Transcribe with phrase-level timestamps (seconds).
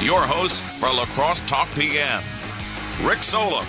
[0.00, 2.22] your host for La Crosse Talk PM,
[3.06, 3.66] Rick Solem.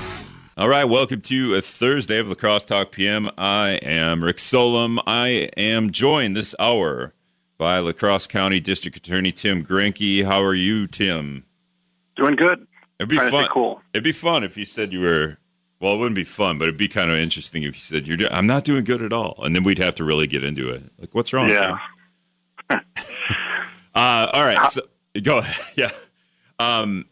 [0.57, 3.29] All right, welcome to a Thursday of La Crosse Talk PM.
[3.37, 4.99] I am Rick Solem.
[5.05, 7.13] I am joined this hour
[7.57, 10.23] by La Crosse County District Attorney Tim Gruenke.
[10.25, 11.45] How are you, Tim?
[12.15, 12.65] Doing good.
[12.99, 13.43] It'd be Trying fun.
[13.45, 13.81] stay cool.
[13.93, 15.37] It'd be fun if you said you were.
[15.79, 18.17] Well, it wouldn't be fun, but it'd be kind of interesting if you said you're.
[18.17, 20.69] do- I'm not doing good at all, and then we'd have to really get into
[20.69, 20.83] it.
[20.99, 21.49] Like, what's wrong?
[21.49, 21.77] Yeah.
[23.93, 24.71] Uh, all right.
[24.71, 24.83] So
[25.21, 25.65] go ahead.
[25.75, 25.89] Yeah.
[26.61, 27.05] Um,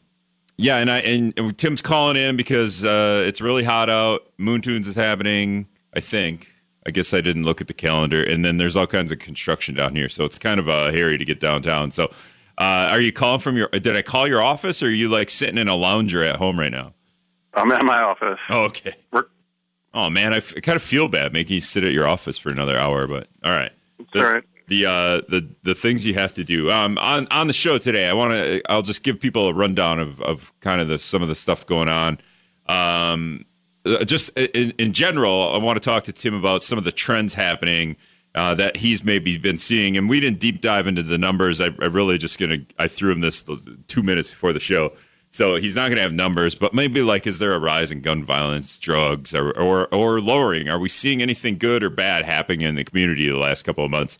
[0.57, 4.27] yeah, and I and, and Tim's calling in because uh, it's really hot out.
[4.37, 5.67] Moon Tunes is happening.
[5.93, 6.51] I think.
[6.85, 9.75] I guess I didn't look at the calendar, and then there's all kinds of construction
[9.75, 11.91] down here, so it's kind of uh, hairy to get downtown.
[11.91, 12.05] So,
[12.57, 13.67] uh, are you calling from your?
[13.67, 16.59] Did I call your office, or are you like sitting in a lounger at home
[16.59, 16.93] right now?
[17.53, 18.39] I'm at my office.
[18.49, 18.95] Oh, okay.
[19.11, 19.25] We're,
[19.93, 22.37] Oh man, I, f- I kind of feel bad making you sit at your office
[22.37, 23.71] for another hour, but all right.
[24.13, 24.43] The, all right.
[24.69, 28.07] The uh, the the things you have to do um, on on the show today.
[28.07, 28.61] I want to.
[28.69, 31.65] I'll just give people a rundown of of kind of the some of the stuff
[31.65, 32.19] going on.
[32.67, 33.45] Um,
[33.85, 36.91] uh, just in, in general, I want to talk to Tim about some of the
[36.91, 37.95] trends happening
[38.35, 39.97] uh, that he's maybe been seeing.
[39.97, 41.59] And we didn't deep dive into the numbers.
[41.59, 43.43] I, I really just gonna I threw him this
[43.87, 44.93] two minutes before the show,
[45.29, 46.55] so he's not gonna have numbers.
[46.55, 50.69] But maybe like, is there a rise in gun violence, drugs, or or, or lowering?
[50.69, 53.91] Are we seeing anything good or bad happening in the community the last couple of
[53.91, 54.17] months?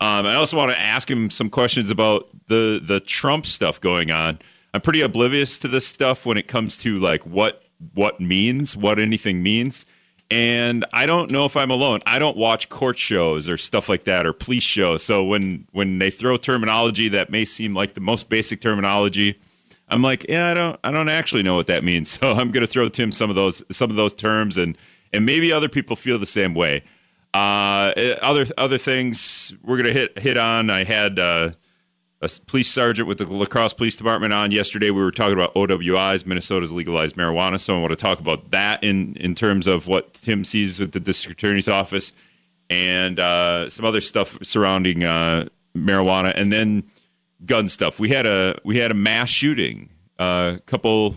[0.00, 4.10] Um, I also want to ask him some questions about the the Trump stuff going
[4.10, 4.38] on.
[4.72, 7.62] I'm pretty oblivious to this stuff when it comes to like what
[7.94, 9.84] what means, what anything means.
[10.30, 12.00] And I don't know if I'm alone.
[12.06, 15.02] I don't watch court shows or stuff like that or police shows.
[15.02, 19.38] So when when they throw terminology that may seem like the most basic terminology,
[19.88, 22.10] I'm like, yeah, I don't I don't actually know what that means.
[22.20, 24.78] So I'm to throw Tim some of those some of those terms and
[25.12, 26.84] and maybe other people feel the same way.
[27.32, 27.92] Uh,
[28.22, 30.68] other other things we're gonna hit hit on.
[30.70, 31.50] I had uh,
[32.20, 34.90] a police sergeant with the La Crosse Police Department on yesterday.
[34.90, 37.60] We were talking about OWIs, Minnesota's legalized marijuana.
[37.60, 40.92] So I want to talk about that in in terms of what Tim sees with
[40.92, 42.12] the district attorney's office
[42.68, 46.84] and uh, some other stuff surrounding uh, marijuana, and then
[47.44, 47.98] gun stuff.
[48.00, 51.16] We had a we had a mass shooting uh, a couple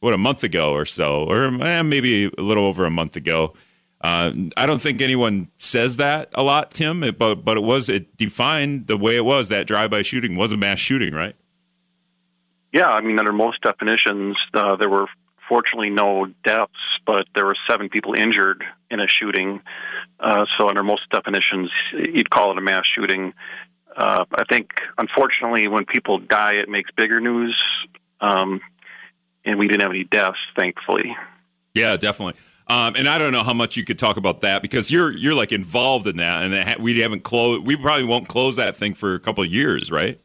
[0.00, 3.54] what a month ago or so, or eh, maybe a little over a month ago.
[4.00, 7.88] Uh, I don't think anyone says that a lot, Tim, it- but but it was
[7.88, 9.48] it defined the way it was.
[9.50, 11.36] That drive-by shooting was a mass shooting, right?
[12.72, 15.06] Yeah, I mean, under most definitions, uh, there were
[15.48, 16.70] fortunately no deaths,
[17.04, 19.60] but there were seven people injured in a shooting.
[20.20, 23.32] Uh, so, under most definitions, you'd call it a mass shooting.
[23.96, 27.60] Uh, I think, unfortunately, when people die, it makes bigger news.
[28.20, 28.60] Um,
[29.44, 31.16] and we didn't have any deaths, thankfully.
[31.74, 32.40] Yeah, definitely.
[32.70, 35.34] Um, and I don't know how much you could talk about that because you're you're
[35.34, 37.66] like involved in that, and ha- we haven't closed.
[37.66, 40.20] We probably won't close that thing for a couple of years, right?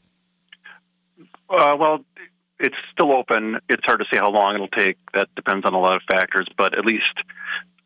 [1.50, 2.06] Uh, well,
[2.60, 3.58] it's still open.
[3.68, 4.98] It's hard to say how long it'll take.
[5.16, 7.04] That depends on a lot of factors, but at least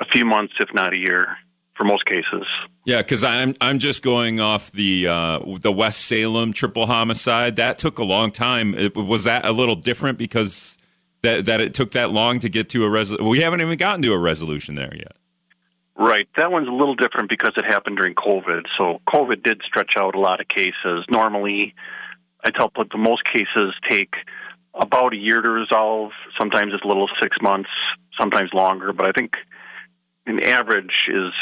[0.02, 1.38] a few months, if not a year,
[1.78, 2.46] for most cases.
[2.84, 7.56] Yeah, because I'm I'm just going off the uh, the West Salem triple homicide.
[7.56, 8.74] That took a long time.
[8.75, 10.78] It, was that a little different because
[11.22, 13.28] that that it took that long to get to a resolution?
[13.28, 15.16] We haven't even gotten to a resolution there yet.
[15.96, 16.30] Right.
[16.38, 18.63] That one's a little different because it happened during COVID.
[18.78, 21.06] So COVID did stretch out a lot of cases.
[21.09, 21.75] Normally,
[22.44, 24.13] I tell people most cases take
[24.74, 26.12] about a year to resolve.
[26.40, 27.69] Sometimes it's a little six months,
[28.18, 28.94] sometimes longer.
[28.94, 29.34] But I think
[30.25, 31.34] an average is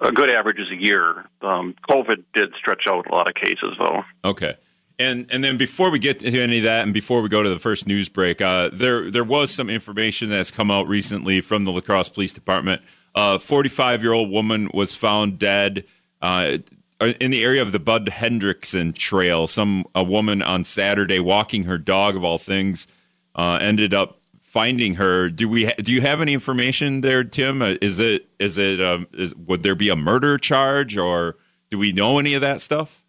[0.00, 1.26] a good average is a year.
[1.42, 4.04] Um, COVID did stretch out a lot of cases, though.
[4.24, 4.56] Okay.
[4.98, 7.48] And and then before we get to any of that, and before we go to
[7.48, 11.64] the first news break, uh, there there was some information that's come out recently from
[11.64, 12.82] the La Crosse Police Department.
[13.14, 15.84] A 45 year old woman was found dead
[16.20, 16.58] uh,
[17.00, 19.46] in the area of the Bud Hendrickson Trail.
[19.46, 22.88] Some a woman on Saturday walking her dog, of all things,
[23.36, 25.28] uh, ended up finding her.
[25.30, 27.62] Do we ha- do you have any information there, Tim?
[27.62, 31.36] Uh, is it is it um, is, would there be a murder charge, or
[31.70, 33.04] do we know any of that stuff?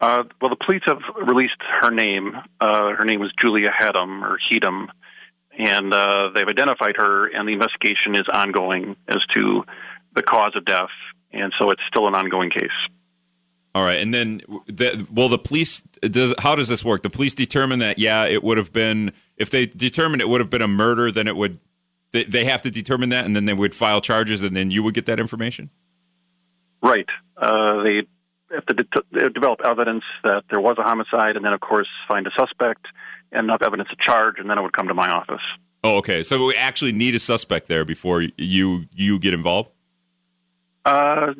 [0.00, 2.34] Uh, well, the police have released her name.
[2.60, 4.86] Uh, her name was Julia Hedam or Hedam,
[5.58, 9.64] and uh, they've identified her, and the investigation is ongoing as to
[10.14, 10.88] the cause of death,
[11.32, 12.70] and so it's still an ongoing case.
[13.74, 15.82] All right, and then the, will the police?
[16.00, 17.02] Does how does this work?
[17.02, 20.50] The police determine that yeah, it would have been if they determined it would have
[20.50, 21.60] been a murder, then it would.
[22.12, 24.82] They, they have to determine that, and then they would file charges, and then you
[24.82, 25.70] would get that information.
[26.82, 27.06] Right.
[27.36, 28.02] Uh, they
[28.54, 31.88] have to de- they develop evidence that there was a homicide, and then, of course,
[32.08, 32.86] find a suspect
[33.32, 35.42] and enough evidence to charge, and then it would come to my office.
[35.82, 36.22] Oh, okay.
[36.22, 39.70] So we actually need a suspect there before you you get involved.
[40.84, 41.32] Uh,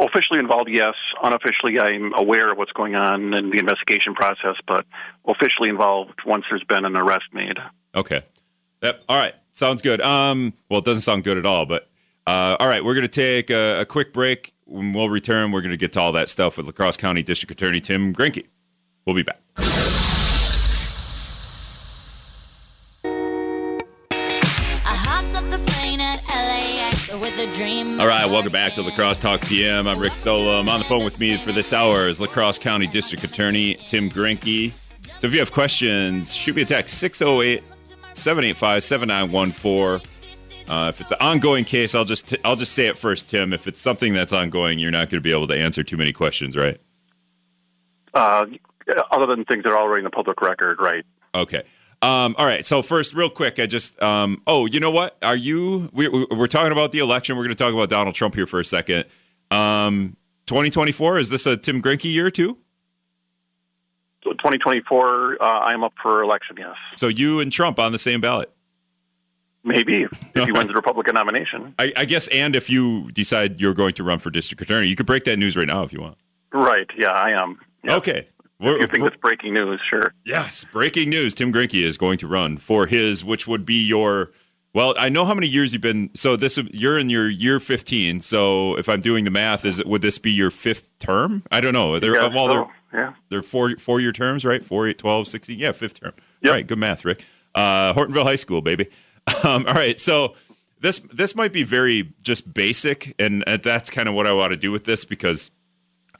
[0.00, 0.94] officially involved, yes.
[1.22, 4.84] Unofficially, I'm aware of what's going on in the investigation process, but
[5.26, 7.56] officially involved once there's been an arrest made.
[7.94, 8.22] Okay.
[8.82, 9.04] Yep.
[9.08, 9.34] All right.
[9.54, 10.00] Sounds good.
[10.00, 11.88] Um, well, it doesn't sound good at all, but
[12.26, 12.84] uh, all right.
[12.84, 14.52] We're going to take a, a, quick break.
[14.68, 17.22] When we'll return, we're going to get to all that stuff with La Crosse County
[17.22, 18.44] District Attorney Tim Gruenke.
[19.06, 19.40] We'll be back.
[27.98, 29.88] All right, welcome back to La Crosse Talk PM.
[29.88, 30.68] I'm Rick Solem.
[30.68, 34.10] On the phone with me for this hour is La Crosse County District Attorney Tim
[34.10, 34.74] Gruenke.
[35.18, 37.62] So if you have questions, shoot me a text 608
[38.12, 40.17] 785 7914.
[40.68, 43.52] Uh, if it's an ongoing case, I'll just t- I'll just say it first, Tim.
[43.52, 46.12] If it's something that's ongoing, you're not going to be able to answer too many
[46.12, 46.78] questions, right?
[48.12, 48.46] Uh,
[49.10, 51.04] other than things that are already in the public record, right?
[51.34, 51.62] Okay.
[52.00, 52.64] Um, all right.
[52.64, 55.16] So first, real quick, I just um, oh, you know what?
[55.22, 55.90] Are you?
[55.92, 57.36] We, we're talking about the election.
[57.36, 59.04] We're going to talk about Donald Trump here for a second.
[59.50, 60.16] Um,
[60.46, 62.58] 2024 is this a Tim Gruenke year too?
[64.38, 66.56] 2024, uh, I'm up for election.
[66.58, 66.74] Yes.
[66.96, 68.52] So you and Trump on the same ballot?
[69.68, 71.74] Maybe if he wins the Republican nomination.
[71.78, 74.96] I, I, guess, and if you decide you're going to run for district attorney, you
[74.96, 76.16] could break that news right now if you want.
[76.52, 76.88] Right.
[76.96, 77.58] Yeah, I am.
[77.84, 77.94] Yep.
[77.98, 78.28] Okay.
[78.60, 79.80] We're, you think it's breaking news?
[79.88, 80.12] Sure.
[80.24, 81.34] Yes, breaking news.
[81.34, 84.32] Tim Gruenke is going to run for his, which would be your.
[84.74, 86.10] Well, I know how many years you've been.
[86.14, 88.20] So this, you're in your year 15.
[88.20, 91.44] So if I'm doing the math, is it would this be your fifth term?
[91.52, 91.98] I don't know.
[91.98, 92.68] They're, well, so.
[92.92, 93.14] they're, yeah.
[93.28, 94.64] They're four four year terms, right?
[94.64, 95.58] Four, eight, 12, 16.
[95.58, 96.12] Yeah, fifth term.
[96.42, 96.52] Yep.
[96.52, 96.66] Right.
[96.66, 97.24] Good math, Rick.
[97.54, 98.88] Uh, Hortonville High School, baby.
[99.44, 99.98] Um, all right.
[99.98, 100.34] So
[100.80, 104.56] this this might be very just basic, and that's kind of what I want to
[104.56, 105.50] do with this because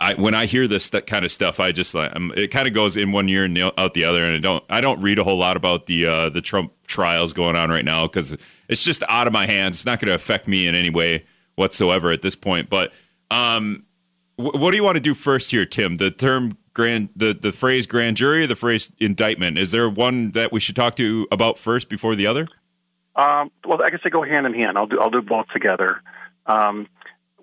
[0.01, 2.69] I when I hear this that kind of stuff, I just like um, it kind
[2.69, 5.19] of goes in one year and out the other, and I don't I don't read
[5.19, 8.37] a whole lot about the uh, the Trump trials going on right now because
[8.69, 9.77] it's just out of my hands.
[9.77, 11.25] It's not going to affect me in any way
[11.57, 12.71] whatsoever at this point.
[12.71, 12.93] But
[13.31, 13.85] um,
[14.37, 15.97] what do you want to do first here, Tim?
[15.97, 19.59] The term grand, the, the phrase grand jury, the phrase indictment.
[19.59, 22.47] Is there one that we should talk to about first before the other?
[23.19, 24.79] Um, well, I guess they go hand in hand.
[24.79, 26.01] I'll do I'll do both together.
[26.47, 26.87] Um,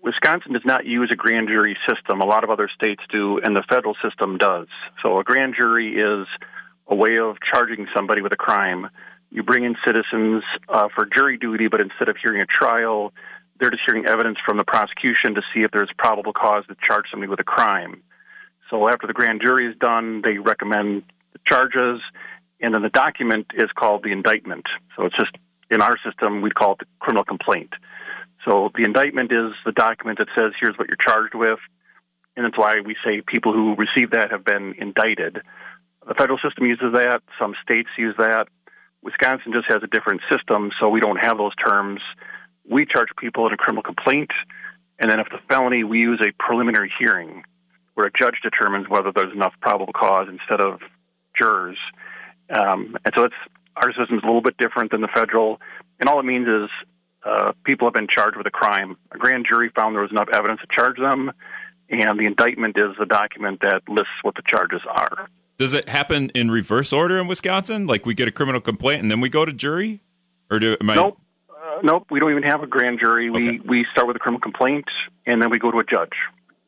[0.02, 2.22] Wisconsin does not use a grand jury system.
[2.22, 4.68] A lot of other states do, and the federal system does.
[5.04, 6.28] So a grand jury is
[6.88, 8.88] a way of charging somebody with a crime.
[9.32, 13.12] You bring in citizens uh, for jury duty, but instead of hearing a trial,
[13.60, 17.06] they're just hearing evidence from the prosecution to see if there's probable cause to charge
[17.12, 18.02] somebody with a crime.
[18.70, 22.00] So after the grand jury is done, they recommend the charges,
[22.62, 24.66] and then the document is called the indictment.
[24.96, 25.36] So it's just
[25.72, 27.72] in our system we'd call it the criminal complaint.
[28.48, 31.60] So the indictment is the document that says here's what you're charged with,
[32.36, 35.42] and that's why we say people who receive that have been indicted.
[36.08, 37.24] The federal system uses that.
[37.42, 38.48] Some states use that.
[39.02, 42.02] Wisconsin just has a different system, so we don't have those terms
[42.70, 44.32] we charge people in a criminal complaint,
[45.00, 47.44] and then if the felony, we use a preliminary hearing
[47.94, 50.80] where a judge determines whether there's enough probable cause instead of
[51.38, 51.78] jurors.
[52.50, 53.36] Um, and so it's
[53.76, 55.60] our system is a little bit different than the federal,
[56.00, 56.70] and all it means is
[57.24, 58.98] uh, people have been charged with a crime.
[59.12, 61.32] A grand jury found there was enough evidence to charge them,
[61.90, 65.28] and the indictment is the document that lists what the charges are.
[65.58, 67.88] Does it happen in reverse order in Wisconsin?
[67.88, 70.02] Like we get a criminal complaint and then we go to jury,
[70.52, 70.96] or do am I?
[70.96, 71.20] Nope
[71.84, 73.30] nope, we don't even have a grand jury.
[73.30, 73.60] We okay.
[73.68, 74.86] we start with a criminal complaint,
[75.26, 76.14] and then we go to a judge,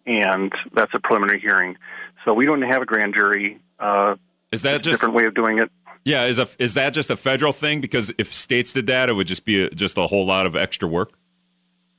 [0.05, 1.77] and that's a preliminary hearing.
[2.25, 3.59] So we don't have a grand jury.
[3.79, 4.15] Uh,
[4.51, 5.71] is that just a different way of doing it?
[6.07, 7.81] Yeah, is a is that just a federal thing?
[7.81, 10.55] Because if states did that, it would just be a, just a whole lot of
[10.55, 11.11] extra work.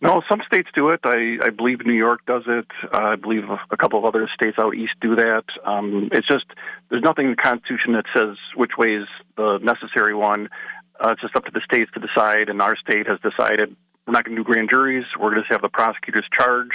[0.00, 1.00] No, some states do it.
[1.04, 2.64] I, I believe New York does it.
[2.84, 5.44] Uh, I believe a couple of other states out east do that.
[5.62, 6.46] Um, it's just
[6.88, 10.48] there's nothing in the Constitution that says which way is the necessary one.
[10.98, 14.12] Uh, it's just up to the states to decide, and our state has decided we're
[14.12, 15.04] not going to do grand juries.
[15.20, 16.72] We're going to have the prosecutors charge,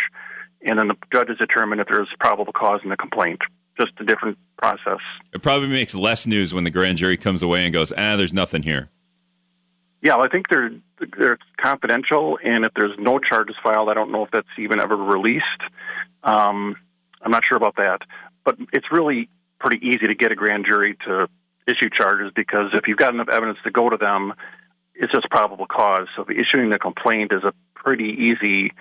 [0.62, 3.42] and then the judges determine if there's probable cause in the complaint.
[3.80, 5.00] Just a different process.
[5.34, 8.34] It probably makes less news when the grand jury comes away and goes, "Ah, there's
[8.34, 8.90] nothing here."
[10.02, 10.72] Yeah, well, I think they're
[11.18, 14.96] they're confidential, and if there's no charges filed, I don't know if that's even ever
[14.96, 15.46] released.
[16.24, 16.76] Um,
[17.22, 18.02] I'm not sure about that,
[18.44, 21.28] but it's really pretty easy to get a grand jury to
[21.68, 24.34] issue charges because if you've got enough evidence to go to them,
[24.94, 26.08] it's just probable cause.
[26.16, 28.74] So issuing the complaint is a pretty easy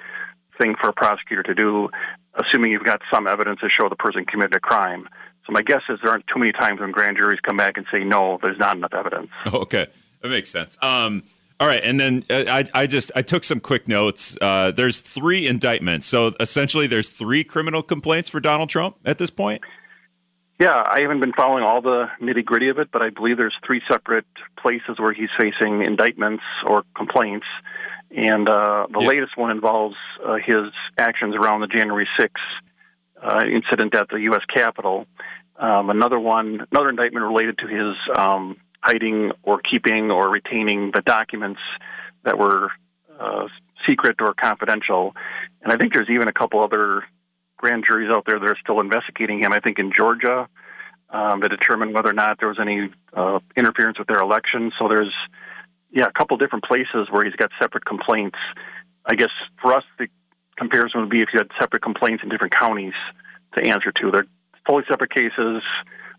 [0.59, 1.88] thing for a prosecutor to do,
[2.35, 5.09] assuming you've got some evidence to show the person committed a crime.
[5.47, 7.87] So my guess is there aren't too many times when grand juries come back and
[7.92, 9.30] say no, there's not enough evidence.
[9.52, 9.87] Okay,
[10.21, 10.78] that makes sense.
[10.82, 11.25] Um,
[11.59, 14.37] all right, and then uh, I, I just I took some quick notes.
[14.40, 19.30] Uh, there's three indictments, so essentially there's three criminal complaints for Donald Trump at this
[19.30, 19.62] point.
[20.61, 23.56] Yeah, I haven't been following all the nitty gritty of it, but I believe there's
[23.66, 24.26] three separate
[24.59, 27.47] places where he's facing indictments or complaints.
[28.14, 29.09] And uh, the Yeah.
[29.09, 32.31] latest one involves uh, his actions around the January 6th
[33.23, 34.42] uh, incident at the U.S.
[34.52, 35.07] Capitol.
[35.57, 41.02] Um, another one, another indictment related to his um, hiding or keeping or retaining the
[41.02, 41.61] documents
[42.25, 42.71] that were
[43.19, 43.47] uh,
[43.88, 45.14] secret or confidential.
[45.62, 47.04] And I think there's even a couple other
[47.57, 49.52] grand juries out there that are still investigating him.
[49.52, 50.49] I think in Georgia
[51.11, 54.73] um, to determine whether or not there was any uh, interference with their election.
[54.78, 55.12] So there's
[55.92, 58.38] yeah a couple different places where he's got separate complaints.
[59.06, 59.30] I guess
[59.61, 60.08] for us the
[60.56, 62.94] comparison would be if you had separate complaints in different counties
[63.56, 64.11] to answer to.
[64.11, 64.26] They're
[64.66, 65.62] fully separate cases,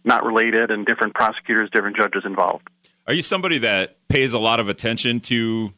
[0.03, 2.68] not related, and different prosecutors, different judges involved.
[3.08, 5.74] Are you somebody that pays a lot of attention to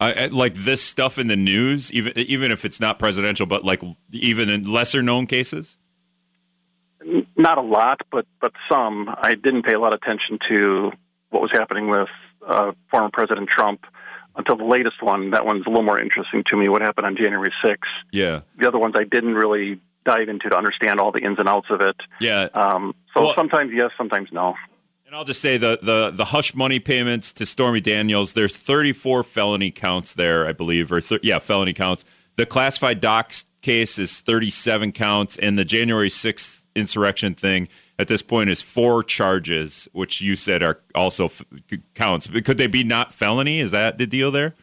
[0.00, 3.64] uh, uh, like this stuff in the news, even even if it's not presidential, but
[3.64, 3.82] like
[4.12, 5.78] even in lesser known cases?
[7.36, 9.08] Not a lot, but but some.
[9.08, 10.92] I didn't pay a lot of attention to
[11.30, 12.08] what was happening with
[12.46, 13.84] uh, former President Trump
[14.36, 15.30] until the latest one.
[15.30, 16.68] That one's a little more interesting to me.
[16.68, 17.76] What happened on January 6th?
[18.12, 21.48] Yeah, The other ones I didn't really dive into to understand all the ins and
[21.48, 21.96] outs of it.
[22.20, 22.48] yeah.
[22.54, 24.54] Um, so Well- sometimes yes, sometimes no.
[25.06, 28.34] And I'll just say the the the hush money payments to Stormy Daniels.
[28.34, 32.04] There's 34 felony counts there, I believe, or thir- yeah, felony counts.
[32.36, 37.66] The classified docs case is 37 counts, and the January 6th insurrection thing
[38.00, 41.42] at this point is four charges, which you said are also f-
[41.94, 42.28] counts.
[42.28, 43.60] Could they be not felony?
[43.60, 44.54] Is that the deal there?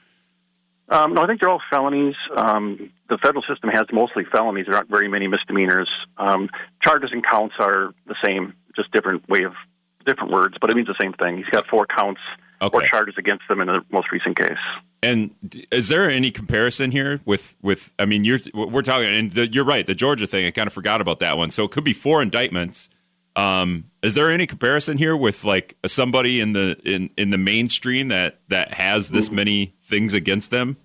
[0.90, 2.16] Um, no, I think they're all felonies.
[2.36, 4.66] Um, the federal system has mostly felonies.
[4.68, 5.90] There aren't very many misdemeanors.
[6.18, 6.50] Um,
[6.82, 9.54] charges and counts are the same, just different way of
[10.08, 11.38] different words, but it means the same thing.
[11.38, 12.22] He's got four counts
[12.60, 14.58] or charges against them in the most recent case.
[15.04, 15.30] And
[15.72, 17.94] is there any comparison here with with?
[18.00, 19.86] I mean, you're we're talking, and the, you're right.
[19.86, 21.52] The Georgia thing, I kind of forgot about that one.
[21.52, 22.90] So it could be four indictments.
[23.38, 28.08] Um, is there any comparison here with like somebody in the in in the mainstream
[28.08, 30.76] that that has this many things against them?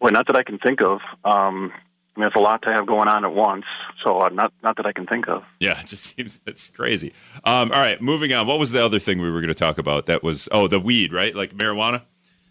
[0.00, 1.00] Boy, not that I can think of.
[1.24, 1.72] Um,
[2.16, 3.64] I mean, it's a lot to have going on at once.
[4.04, 5.44] So uh, not not that I can think of.
[5.60, 7.12] Yeah, it just seems it's crazy.
[7.44, 8.46] Um, all right, moving on.
[8.46, 10.06] What was the other thing we were going to talk about?
[10.06, 11.34] That was oh, the weed, right?
[11.34, 12.02] Like marijuana.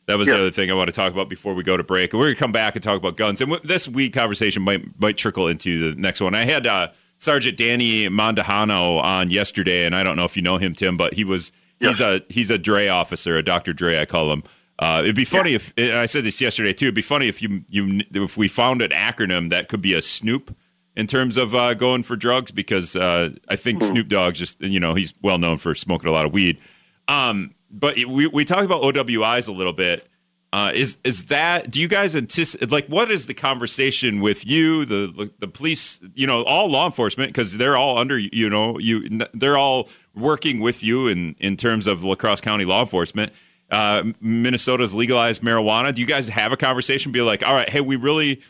[0.05, 0.35] That was Yeah.
[0.35, 2.13] the other thing I want to talk about before we go to break.
[2.13, 3.41] And we're going to come back and talk about guns.
[3.41, 6.35] And w- this weed conversation might might trickle into the next one.
[6.35, 6.89] I had uh,
[7.25, 11.15] Sergeant Danny Mondahano on yesterday, and I don't know if you know him, Tim, but
[11.15, 13.73] he was he's a he's a Dre officer, a Dr.
[13.73, 14.43] Dre, I call him.
[14.77, 16.85] Uh, it'd be funny if and I said this yesterday too.
[16.85, 20.03] It'd be funny if you you if we found an acronym that could be a
[20.03, 20.55] Snoop
[20.95, 24.79] in terms of uh, going for drugs because uh, I think Snoop Dogg's just you
[24.79, 26.59] know he's well known for smoking a lot of weed.
[27.07, 30.07] Um, but we we talked about OWIs a little bit.
[30.55, 31.69] Uh, is is that?
[31.69, 32.71] Do you guys anticipate?
[32.71, 37.27] Like, what is the conversation with you, the the police, you know, all law enforcement,
[37.27, 41.87] because they're all under, you know, you they're all working with you in in terms
[41.87, 43.33] of La Crosse County law enforcement.
[43.69, 45.93] Uh, Minnesota's legalized marijuana.
[45.93, 47.11] Do you guys have a conversation?
[47.11, 48.41] Be like, all right, hey, we really,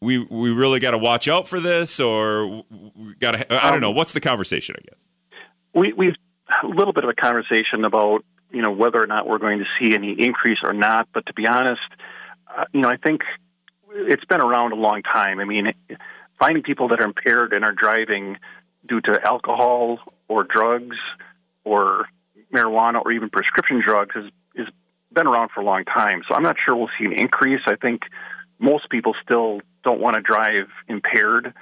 [0.00, 3.64] we we really got to watch out for this, or we got to.
[3.64, 3.90] I don't know.
[3.90, 4.76] What's the conversation?
[4.78, 5.08] I guess.
[5.74, 6.14] We we've
[6.62, 9.64] a little bit of a conversation about you know whether or not we're going to
[9.78, 11.08] see any increase or not.
[11.12, 11.80] But to be honest,
[12.46, 13.22] uh, you know, I think
[13.90, 15.40] it's been around a long time.
[15.40, 15.72] I mean,
[16.38, 18.38] finding people that are impaired and are driving
[18.86, 20.96] due to alcohol or drugs
[21.64, 22.06] or
[22.52, 24.24] marijuana or even prescription drugs has
[24.56, 24.68] has
[25.12, 26.22] been around for a long time.
[26.28, 27.60] So I'm not sure we'll see an increase.
[27.66, 28.02] I think
[28.58, 31.54] most people still don't want to drive impaired.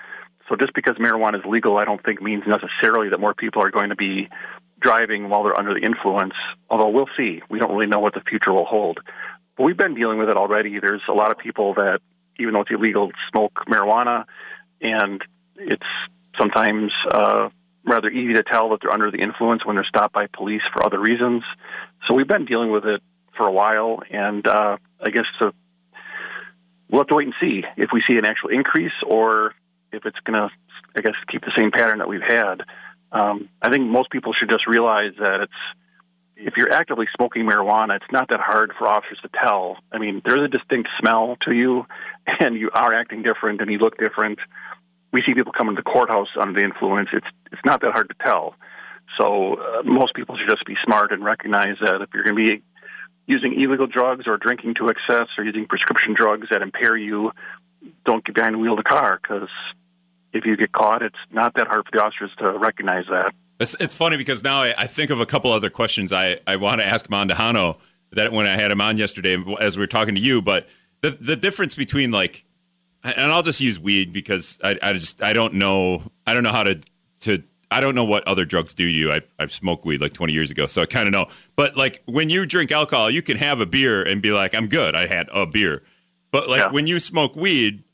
[0.49, 3.71] So just because marijuana is legal, I don't think means necessarily that more people are
[3.71, 4.29] going to be
[4.81, 6.35] driving while they're under the influence.
[6.69, 7.43] Although we'll see.
[7.49, 8.99] We don't really know what the future will hold.
[9.57, 10.79] But we've been dealing with it already.
[10.81, 12.01] There's a lot of people that,
[12.39, 14.25] even though it's illegal, smoke marijuana,
[14.81, 15.23] and
[15.57, 15.87] it's
[16.39, 17.51] sometimes uh,
[17.85, 20.85] rather easy to tell that they're under the influence when they're stopped by police for
[20.85, 21.43] other reasons.
[22.09, 23.03] So we've been dealing with it
[23.37, 25.53] for a while, and uh, I guess to,
[26.89, 29.55] we'll have to wait and see if we see an actual increase or
[29.93, 30.49] if it's going to,
[30.97, 32.63] I guess, keep the same pattern that we've had.
[33.13, 35.53] Um, I think most people should just realize that it's
[36.43, 39.77] if you're actively smoking marijuana, it's not that hard for officers to tell.
[39.93, 41.87] I mean, there's a distinct smell to you,
[42.41, 44.39] and you are acting different, and you look different.
[45.13, 47.09] We see people come into the courthouse under the influence.
[47.13, 48.55] It's it's not that hard to tell.
[49.19, 52.57] So uh, most people should just be smart and recognize that if you're going to
[52.57, 52.63] be
[53.27, 57.33] using illegal drugs or drinking to excess or using prescription drugs that impair you,
[58.05, 59.49] don't get behind the wheel of the car because
[60.33, 63.33] if you get caught, it's not that hard for the officers to recognize that.
[63.59, 66.57] It's, it's funny because now I, I think of a couple other questions I, I
[66.57, 67.77] want to ask Mondahano
[68.13, 70.67] that when I had him on yesterday as we were talking to you, but
[71.03, 72.45] the the difference between like,
[73.05, 76.53] and I'll just use weed because I, I just I don't know I don't know
[76.53, 76.81] how to
[77.21, 79.13] to I don't know what other drugs do to you.
[79.13, 81.27] I, I've smoked weed like 20 years ago, so I kind of know.
[81.55, 84.67] But like when you drink alcohol, you can have a beer and be like, I'm
[84.67, 84.97] good.
[84.97, 85.83] I had a beer.
[86.33, 86.73] But like Yeah.
[86.73, 87.85] when you smoke weed,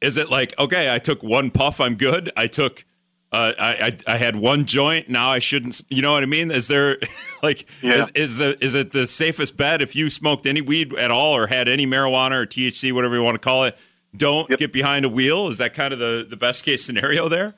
[0.00, 2.30] is it like, okay, I took one puff, I'm good.
[2.36, 2.84] I took,
[3.32, 5.08] uh, I, I, I had one joint.
[5.08, 6.50] Now I shouldn't, you know what I mean?
[6.50, 6.98] Is there
[7.42, 8.02] like, Yeah.
[8.02, 11.34] is, is the, is it the safest bet if you smoked any weed at all
[11.34, 13.76] or had any marijuana or THC, whatever you want to call it?
[14.16, 14.58] Don't Yep.
[14.58, 15.48] get behind a wheel.
[15.48, 17.54] Is that kind of the, the best case scenario there?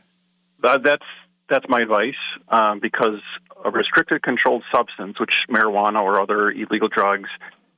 [0.65, 1.05] Uh, that's
[1.49, 2.15] that's my advice
[2.49, 3.21] um, because
[3.65, 7.29] a restricted controlled substance, which marijuana or other illegal drugs,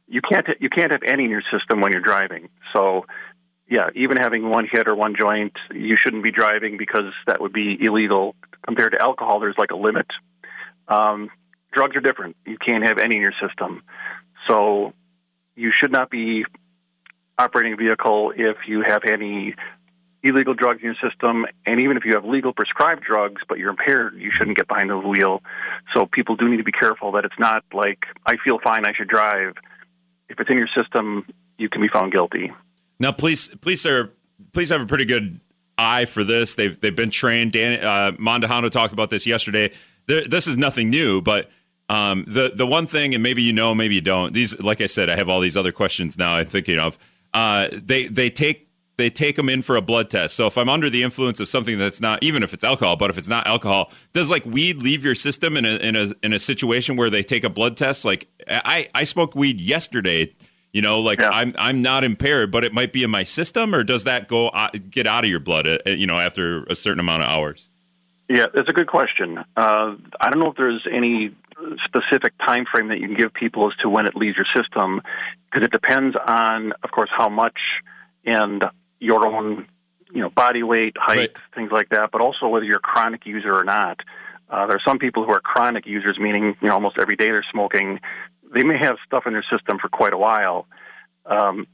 [0.08, 2.48] you can't you can't have any in your system when you're driving.
[2.72, 3.04] So,
[3.70, 7.52] yeah, even having one hit or one joint, you shouldn't be driving because that would
[7.52, 8.34] be illegal.
[8.66, 10.06] Compared to alcohol, there's like a limit.
[10.88, 11.30] Um,
[11.72, 12.36] drugs are different.
[12.44, 13.82] You can't have any in your system.
[14.48, 14.92] So,
[15.54, 16.44] you should not be
[17.38, 19.54] operating a vehicle if you have any
[20.22, 23.70] illegal drugs in your system, and even if you have legal prescribed drugs but you're
[23.70, 25.42] impaired, you shouldn't get behind the wheel.
[25.94, 28.92] So people do need to be careful that it's not like I feel fine, I
[28.92, 29.54] should drive.
[30.28, 31.26] If it's in your system,
[31.58, 32.52] you can be found guilty.
[33.00, 34.12] Now, police police are
[34.52, 35.40] police have a pretty good
[35.76, 36.54] eye for this.
[36.54, 37.52] They've they've been trained.
[37.52, 39.72] Dan uh, Mondahano talked about this yesterday.
[40.06, 41.50] There, this is nothing new, but
[41.88, 44.32] um, the the one thing, and maybe you know, maybe you don't.
[44.32, 46.34] These, like I said, I have all these other questions now.
[46.34, 46.98] I'm thinking of.
[47.34, 50.36] Uh, they they take they take them in for a blood test.
[50.36, 53.08] So if I'm under the influence of something that's not, even if it's alcohol, but
[53.08, 56.32] if it's not alcohol, does like weed leave your system in a in a in
[56.32, 58.04] a situation where they take a blood test?
[58.04, 60.34] Like I I smoked weed yesterday.
[60.72, 61.30] You know, like Yeah.
[61.32, 64.48] I'm I'm not impaired, but it might be in my system, or does that go
[64.48, 65.66] uh, get out of your blood?
[65.66, 67.68] Uh, you know, after a certain amount of hours.
[68.28, 69.38] Yeah, that's a good question.
[69.56, 71.34] Uh, I don't know if there's any
[71.84, 75.02] specific time frame that you can give people as to when it leaves your system,
[75.50, 77.58] because it depends on, of course, how much
[78.24, 78.64] and
[79.00, 79.66] your own,
[80.12, 81.30] you know, body weight, height, Right.
[81.56, 83.98] things like that, but also whether you're a chronic user or not.
[84.48, 87.26] Uh, there are some people who are chronic users, meaning you know almost every day
[87.26, 87.98] they're smoking.
[88.52, 90.66] They may have stuff in their system for quite a while.
[91.26, 91.66] Um,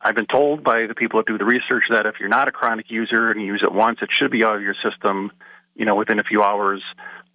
[0.00, 2.52] I've been told by the people that do the research that if you're not a
[2.52, 5.32] chronic user and you use it once, it should be out of your system,
[5.74, 6.82] you know, within a few hours.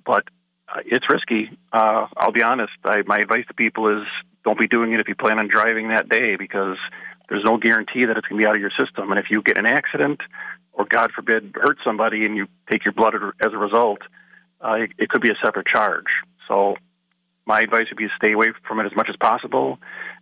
[0.05, 0.25] But
[0.69, 1.57] uh, it's risky.
[1.74, 2.74] Uh, I'll be honest.
[2.86, 4.07] I, my advice to people is
[4.43, 6.77] don't be doing it if you plan on driving that day because
[7.29, 9.11] there's no guarantee that it's going to be out of your system.
[9.11, 10.22] And if you get an accident
[10.74, 14.00] or, God forbid, hurt somebody and you take your blood as a result,
[14.63, 16.07] uh, it, it could be a separate charge.
[16.48, 16.75] So
[17.51, 19.77] my advice would be to stay away from it as much as possible.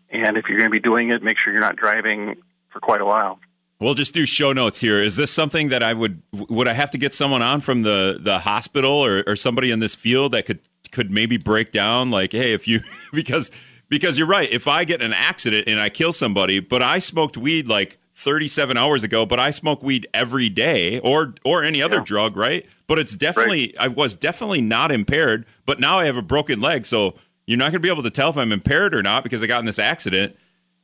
[0.10, 3.02] And if you're going to be doing it, make sure you're not driving for quite
[3.02, 3.38] a while.
[3.80, 5.00] We'll just do show notes here.
[5.00, 8.20] Is this something that I would would I have to get someone on from the
[8.20, 10.60] the hospital or, or somebody in this field that could
[10.92, 12.82] could maybe break down like, hey, if you
[13.14, 13.52] because
[13.90, 14.50] because you're right.
[14.52, 18.76] If I get an accident and I kill somebody, but I smoked weed like 37
[18.78, 22.04] hours ago, but I smoke weed every day or or any other Yeah.
[22.04, 22.66] drug, right?
[22.88, 26.86] But it's definitely I was definitely not impaired, but now I have a broken leg,
[26.86, 27.16] so
[27.48, 29.48] you're not going to be able to tell if I'm impaired or not because I
[29.48, 30.36] got in this accident.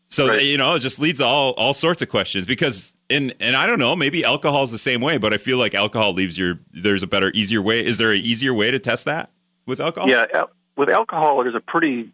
[0.08, 0.44] So Right.
[0.44, 3.68] you know, it just leads to all all sorts of questions because and and I
[3.68, 6.60] don't know, maybe alcohol is the same way, but I feel like alcohol leaves your
[6.72, 7.86] there's a better easier way.
[7.86, 9.30] Is there an easier way to test that
[9.66, 10.10] with alcohol?
[10.10, 10.26] Yeah,
[10.78, 12.12] with alcohol, there's a pretty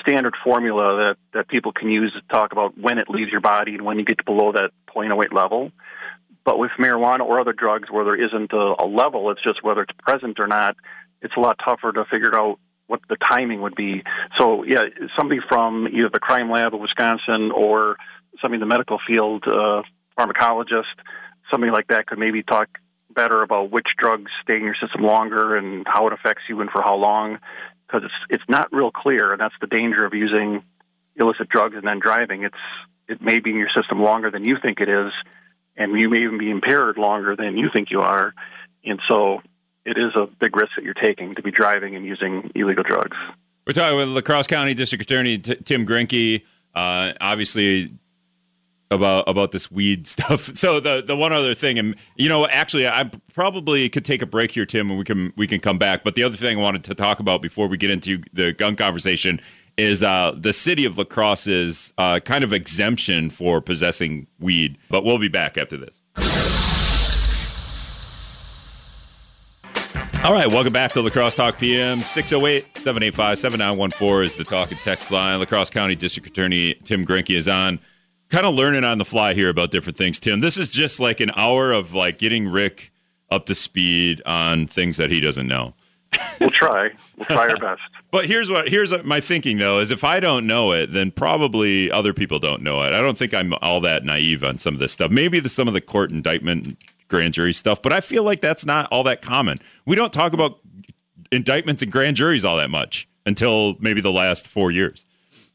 [0.00, 3.74] standard formula that, that people can use to talk about when it leaves your body
[3.74, 5.72] and when you get below that 0.08 level.
[6.44, 9.82] But with marijuana or other drugs where there isn't a, a level, it's just whether
[9.82, 10.76] it's present or not,
[11.20, 14.02] it's a lot tougher to figure out what the timing would be.
[14.38, 14.82] So, yeah,
[15.16, 17.96] somebody from either the crime lab of Wisconsin or
[18.40, 19.82] somebody in the medical field, uh,
[20.18, 20.92] pharmacologist,
[21.50, 22.68] somebody like that could maybe talk
[23.14, 26.70] better about which drugs stay in your system longer and how it affects you and
[26.70, 27.38] for how long
[27.92, 30.62] because it's it's not real clear and that's the danger of using
[31.16, 32.44] illicit drugs and then driving.
[32.44, 32.56] It's
[33.08, 35.12] it may be in your system longer than you think it is
[35.76, 38.34] and you may even be impaired longer than you think you are.
[38.84, 39.42] And so
[39.84, 43.16] it is a big risk that you're taking to be driving and using illegal drugs.
[43.66, 46.42] We're talking with La Crosse County District Attorney T- Tim Gruenke.
[46.74, 47.92] Uh, obviously,
[48.92, 50.54] about about this weed stuff.
[50.56, 54.26] So the the one other thing, and you know, actually, I probably could take a
[54.26, 56.04] break here, Tim, and we can we can come back.
[56.04, 58.76] But the other thing I wanted to talk about before we get into the gun
[58.76, 59.40] conversation
[59.78, 64.78] is uh, the city of La Crosse's uh, kind of exemption for possessing weed.
[64.90, 66.00] But we'll be back after this.
[70.24, 71.98] All right, welcome back to La Crosse Talk PM.
[71.98, 75.40] 608 785 7914 is the talk and text line.
[75.40, 77.80] La Crosse County District Attorney Tim Gruenke is on.
[78.32, 80.40] Kind of learning on the fly here about different things, Tim.
[80.40, 82.90] This is just like an hour of like getting Rick
[83.30, 85.74] up to speed on things that he doesn't know.
[86.40, 90.02] we'll try we'll try our best But here's what here's my thinking though is if
[90.02, 92.94] I don't know it, then probably other people don't know it.
[92.94, 95.10] I don't think I'm all that naive on some of this stuff.
[95.10, 98.64] Maybe the, some of the court indictment grand jury stuff, but I feel like that's
[98.64, 99.58] not all that common.
[99.84, 100.58] We don't talk about
[101.30, 105.04] indictments and grand juries all that much until maybe the last four years.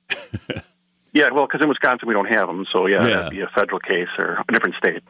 [1.17, 3.15] yeah, well, because in Wisconsin we don't have them, so yeah, Yeah.
[3.15, 5.01] that'd be a federal case or a different state.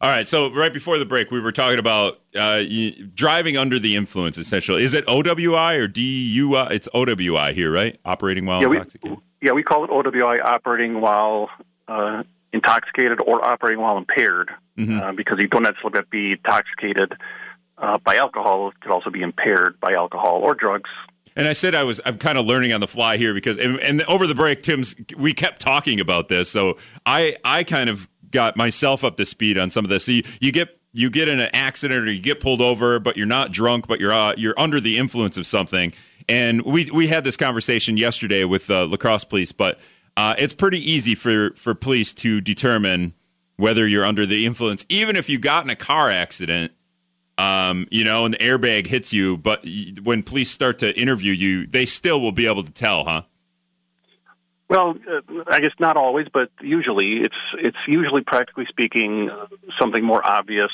[0.00, 0.26] All right.
[0.28, 2.62] So right before the break, we were talking about uh,
[3.16, 4.38] driving under the influence.
[4.38, 6.70] Essentially, is it OWI or DUI?
[6.70, 7.98] It's OWI here, right?
[8.04, 9.18] Operating while Yeah, we, intoxicated.
[9.42, 11.50] yeah, we call it OWI operating while
[11.88, 15.00] uh, intoxicated or operating while impaired Mm-hmm.
[15.00, 17.12] uh, because you don't necessarily have to be intoxicated
[17.78, 18.68] uh, by alcohol.
[18.68, 20.88] It could also be impaired by alcohol or drugs.
[21.38, 23.78] And I said I was I'm kind of learning on the fly here because and,
[23.78, 28.08] and over the break, Tim's we kept talking about this, so I I kind of
[28.32, 30.04] got myself up to speed on some of this.
[30.04, 33.16] So you, you get you get in an accident or you get pulled over, but
[33.16, 35.94] you're not drunk, but you're uh, you're under the influence of something.
[36.28, 39.78] And we we had this conversation yesterday with uh, La Crosse police, but
[40.16, 43.14] uh, it's pretty easy for for police to determine
[43.56, 46.72] whether you're under the influence, even if you got in a car accident
[47.38, 49.64] um, you know, and the airbag hits you, but
[50.02, 53.22] when police start to interview you, they still will be able to tell, huh?
[54.68, 59.30] Well, uh, I guess not always, but usually it's it's usually practically speaking
[59.80, 60.70] something more obvious,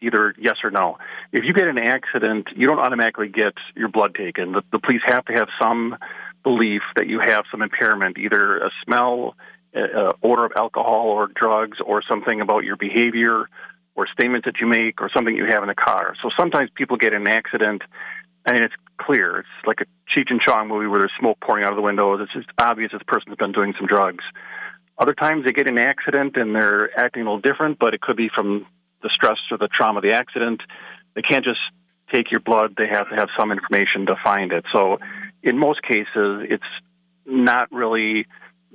[0.00, 0.98] either yes or no.
[1.32, 4.52] If you get an accident, you don't automatically get your blood taken.
[4.52, 5.96] The, the police have to have some
[6.44, 9.34] belief that you have some impairment, either a smell,
[9.74, 13.48] odor of alcohol or drugs, or something about your behavior,
[13.94, 16.14] or statements that you make, or something you have in the car.
[16.22, 17.82] So sometimes people get in an accident
[18.46, 19.40] and it's clear.
[19.40, 22.20] It's like a Cheech and Chong movie where there's smoke pouring out of the windows.
[22.22, 24.24] It's just obvious this person's been doing some drugs.
[24.98, 28.00] Other times they get in an accident and they're acting a little different, but it
[28.00, 28.66] could be from
[29.02, 30.62] the stress or the trauma of the accident.
[31.14, 31.60] They can't just
[32.12, 32.74] take your blood.
[32.76, 34.64] They have to have some information to find it.
[34.72, 34.98] So
[35.42, 36.62] in most cases, it's
[37.26, 38.26] not really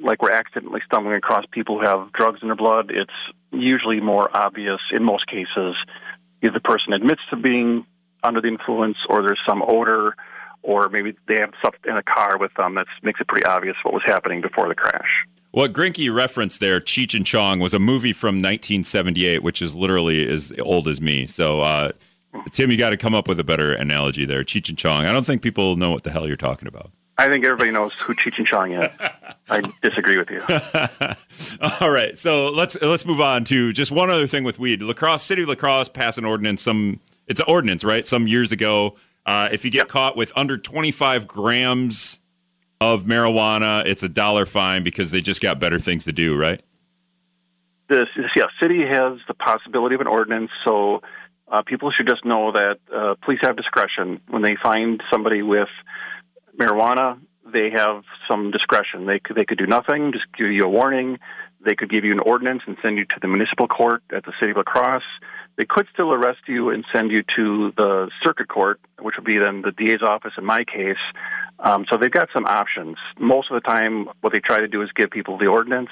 [0.01, 2.91] like we're accidentally stumbling across people who have drugs in their blood.
[2.91, 3.11] It's
[3.51, 5.75] usually more obvious in most cases.
[6.43, 7.85] Either the person admits to being
[8.23, 10.15] under the influence, or there's some odor,
[10.63, 13.75] or maybe they have stuff in a car with them that makes it pretty obvious
[13.83, 15.25] what was happening before the crash.
[15.51, 20.29] What Gruenke referenced there, Cheech and Chong, was a movie from 1978, which is literally
[20.29, 21.25] as old as me.
[21.25, 21.91] So, uh,
[22.51, 24.43] Tim, you got to come up with a better analogy there.
[24.43, 25.05] Cheech and Chong.
[25.05, 26.91] I don't think people know what the hell you're talking about.
[27.19, 28.91] I think everybody knows who Cheech and Chong is.
[29.49, 30.41] I disagree with you.
[31.81, 34.81] All right, so let's let's move on to just one other thing with weed.
[34.81, 36.61] La Crosse City of La Crosse passed an ordinance.
[36.61, 38.05] Some it's an ordinance, right?
[38.05, 42.19] Some years ago, uh, if you get caught with under 25 grams
[42.79, 46.61] of marijuana, it's a dollar fine because they just got better things to do, right?
[47.89, 51.01] This, this yeah, city has the possibility of an ordinance, so
[51.47, 55.69] uh, people should just know that uh, police have discretion when they find somebody with
[56.57, 57.19] marijuana.
[57.51, 59.05] They have some discretion.
[59.05, 61.19] They could they could do nothing, just give you a warning.
[61.65, 64.33] They could give you an ordinance and send you to the municipal court at the
[64.39, 65.01] city of La Crosse.
[65.57, 69.39] They could still arrest you and send you to the circuit court, which would be
[69.39, 71.01] then the DA's office in my case.
[71.59, 72.97] Um, so they've got some options.
[73.19, 75.89] Most of the time, what they try to do is give people the ordinance.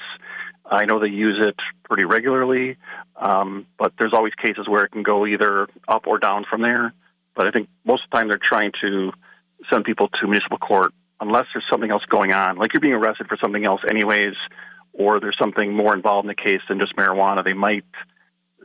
[0.64, 2.76] I know they use it pretty regularly,
[3.16, 6.92] um, but there's always cases where it can go either up or down from there.
[7.34, 9.12] But I think most of the time they're trying to
[9.72, 13.26] send people to municipal court unless there's something else going on, like you're being arrested
[13.28, 14.34] for something else anyways,
[14.92, 17.44] or there's something more involved in the case than just marijuana.
[17.44, 17.84] They might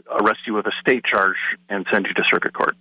[0.09, 1.37] arrest you with a state charge
[1.69, 2.75] and send you to circuit court.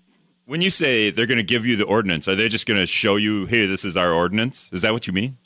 [0.46, 2.87] When you say they're going to give you the ordinance, are they just going to
[2.87, 4.68] show you, hey, this is our ordinance?
[4.73, 5.37] Is that what you mean?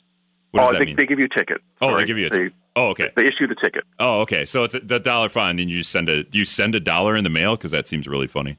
[0.51, 0.95] What does oh, that they, mean?
[0.95, 1.61] they give you a ticket.
[1.81, 3.11] Oh, they give you a they, oh, okay.
[3.15, 3.83] they issue the ticket.
[3.99, 4.45] Oh, okay.
[4.45, 5.57] So it's a, the dollar fine.
[5.57, 6.23] Then you send a.
[6.23, 7.55] Do you send a dollar in the mail?
[7.55, 8.57] Because that seems really funny.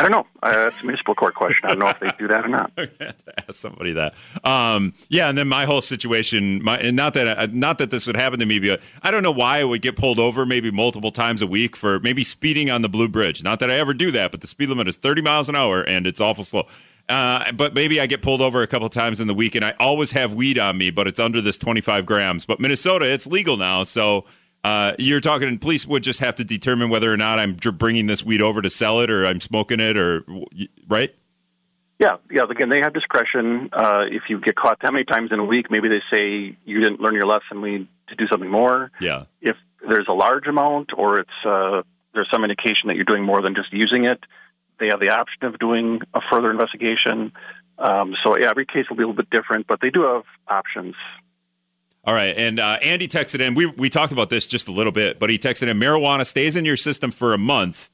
[0.00, 0.26] I don't know.
[0.42, 1.60] Uh, that's a municipal court question.
[1.64, 2.72] I don't know if they do that or not.
[3.00, 4.14] To ask somebody that.
[4.44, 8.06] Um, yeah, and then my whole situation, my and not that uh, not that this
[8.06, 10.70] would happen to me, but I don't know why I would get pulled over maybe
[10.70, 13.42] multiple times a week for maybe speeding on the Blue Bridge.
[13.42, 15.82] Not that I ever do that, but the speed limit is 30 miles an hour
[15.82, 16.66] and it's awful slow.
[17.10, 19.74] Uh, but maybe I get pulled over a couple times in the week, and I
[19.78, 22.46] always have weed on me, but it's under this 25 grams.
[22.46, 24.24] But Minnesota, it's legal now, so.
[24.62, 28.06] Uh, you're talking, and police would just have to determine whether or not I'm bringing
[28.06, 30.24] this weed over to sell it, or I'm smoking it, or
[30.86, 31.14] right?
[31.98, 32.44] Yeah, yeah.
[32.50, 33.70] Again, they have discretion.
[33.72, 36.80] Uh, if you get caught that many times in a week, maybe they say you
[36.80, 37.60] didn't learn your lesson.
[37.60, 38.90] We need to do something more.
[39.00, 39.24] Yeah.
[39.40, 41.82] If there's a large amount, or it's uh,
[42.14, 44.18] there's some indication that you're doing more than just using it,
[44.78, 47.32] they have the option of doing a further investigation.
[47.78, 50.24] Um, so yeah, every case will be a little bit different, but they do have
[50.48, 50.94] options.
[52.04, 53.54] All right, and uh, Andy texted in.
[53.54, 55.78] We we talked about this just a little bit, but he texted in.
[55.78, 57.90] Marijuana stays in your system for a month.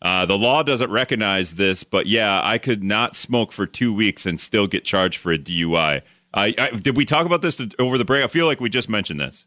[0.00, 4.24] Uh, the law doesn't recognize this, but yeah, I could not smoke for two weeks
[4.24, 6.00] and still get charged for a DUI.
[6.32, 8.24] I, I, did we talk about this over the break?
[8.24, 9.46] I feel like we just mentioned this.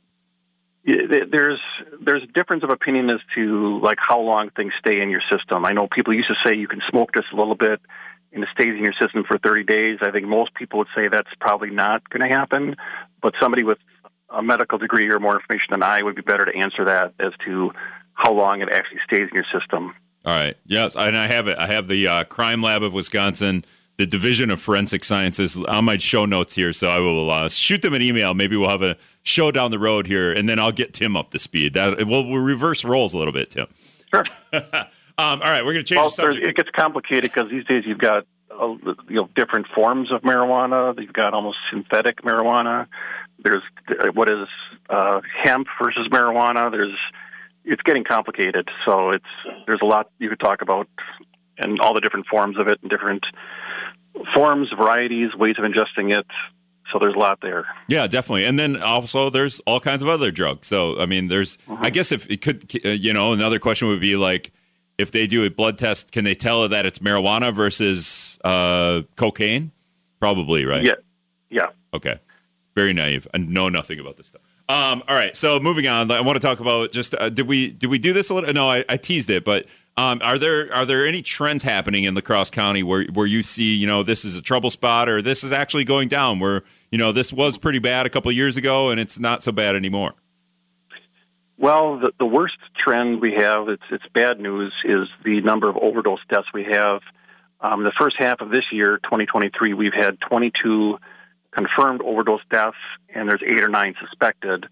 [0.85, 1.59] there's
[1.99, 5.65] there's a difference of opinion as to like how long things stay in your system.
[5.65, 7.81] I know people used to say you can smoke just a little bit
[8.31, 9.99] and it stays in your system for 30 days.
[10.01, 12.75] I think most people would say that's probably not going to happen,
[13.21, 13.77] but somebody with
[14.33, 17.33] a medical degree or more information than I would be better to answer that as
[17.45, 17.71] to
[18.13, 19.93] how long it actually stays in your system.
[20.25, 20.55] All right.
[20.65, 21.57] Yes, and I have it.
[21.57, 23.65] I have the uh, Crime Lab of Wisconsin
[23.97, 27.81] the Division of Forensic Sciences on my show notes here, so I will uh, shoot
[27.81, 28.33] them an email.
[28.33, 31.31] Maybe we'll have a show down the road here, and then I'll get Tim up
[31.31, 31.73] to speed.
[31.73, 33.67] That we'll, we'll reverse roles a little bit, Tim.
[34.13, 34.25] Sure.
[34.53, 35.99] um, all right, we're going to change.
[35.99, 36.47] Well, the subject.
[36.47, 38.25] it gets complicated because these days you've got
[38.59, 40.99] uh, you know different forms of marijuana.
[40.99, 42.87] You've got almost synthetic marijuana.
[43.43, 43.63] There's
[44.13, 44.47] what is
[44.89, 46.71] uh, hemp versus marijuana.
[46.71, 46.95] There's
[47.65, 48.69] it's getting complicated.
[48.85, 49.25] So it's
[49.65, 50.87] there's a lot you could talk about
[51.57, 53.23] and all the different forms of it and different
[54.33, 56.25] forms, varieties, ways of ingesting it.
[56.91, 57.65] So there's a lot there.
[57.87, 58.45] Yeah, definitely.
[58.45, 60.67] And then also there's all kinds of other drugs.
[60.67, 61.83] So I mean, there's mm-hmm.
[61.83, 64.51] I guess if it could, uh, you know, another question would be like,
[64.97, 69.71] if they do a blood test, can they tell that it's marijuana versus uh, cocaine?
[70.19, 70.83] Probably, right?
[70.83, 70.93] Yeah.
[71.49, 71.67] Yeah.
[71.93, 72.19] Okay.
[72.75, 73.27] Very naive.
[73.33, 74.41] I know nothing about this stuff.
[74.69, 75.35] Um, all right.
[75.35, 78.13] So moving on, I want to talk about just uh, did we did we do
[78.13, 78.53] this a little?
[78.53, 79.65] No, I, I teased it, but
[79.97, 83.43] um, are there are there any trends happening in La Crosse County where where you
[83.43, 86.63] see you know this is a trouble spot or this is actually going down where
[86.91, 89.51] you know this was pretty bad a couple of years ago and it's not so
[89.51, 90.13] bad anymore?
[91.57, 95.77] Well, the, the worst trend we have it's it's bad news is the number of
[95.77, 97.01] overdose deaths we have.
[97.61, 100.97] Um, the first half of this year, 2023, we've had 22
[101.51, 102.75] confirmed overdose deaths,
[103.13, 104.65] and there's eight or nine suspected.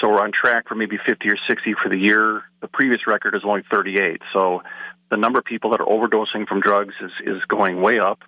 [0.00, 2.42] So we're on track for maybe 50 or 60 for the year.
[2.60, 4.20] The previous record is only 38.
[4.32, 4.62] So
[5.10, 8.20] the number of people that are overdosing from drugs is, is going way up.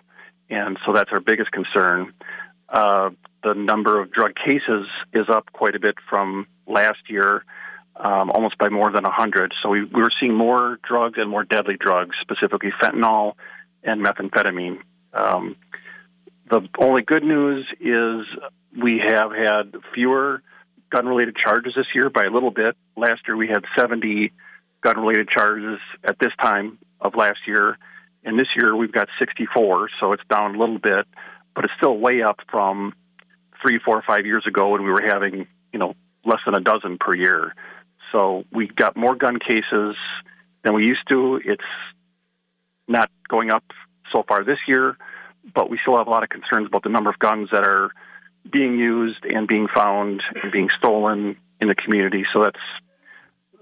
[0.49, 2.13] And so that's our biggest concern.
[2.69, 3.09] Uh,
[3.43, 7.43] the number of drug cases is up quite a bit from last year,
[7.99, 9.53] um, almost by more than 100.
[9.61, 13.33] So we, we were seeing more drugs and more deadly drugs, specifically fentanyl
[13.83, 14.79] and methamphetamine.
[15.13, 15.55] Um,
[16.49, 18.25] the only good news is
[18.81, 20.41] we have had fewer
[20.89, 22.75] gun related charges this year by a little bit.
[22.95, 24.31] Last year we had 70
[24.81, 27.77] gun related charges at this time of last year.
[28.23, 31.05] And this year we've got 64, so it's down a little bit,
[31.55, 32.93] but it's still way up from
[33.61, 36.97] three, four, five years ago when we were having, you know, less than a dozen
[36.99, 37.53] per year.
[38.11, 39.95] So we got more gun cases
[40.63, 41.39] than we used to.
[41.43, 41.61] It's
[42.87, 43.63] not going up
[44.11, 44.97] so far this year,
[45.53, 47.91] but we still have a lot of concerns about the number of guns that are
[48.51, 52.25] being used and being found and being stolen in the community.
[52.33, 52.59] So that's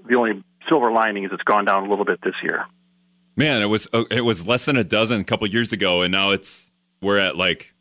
[0.08, 2.66] the only silver lining is it's gone down a little bit this year.
[3.36, 6.12] Man, it was uh, it was less than a dozen a couple years ago, and
[6.12, 7.74] now it's we're at like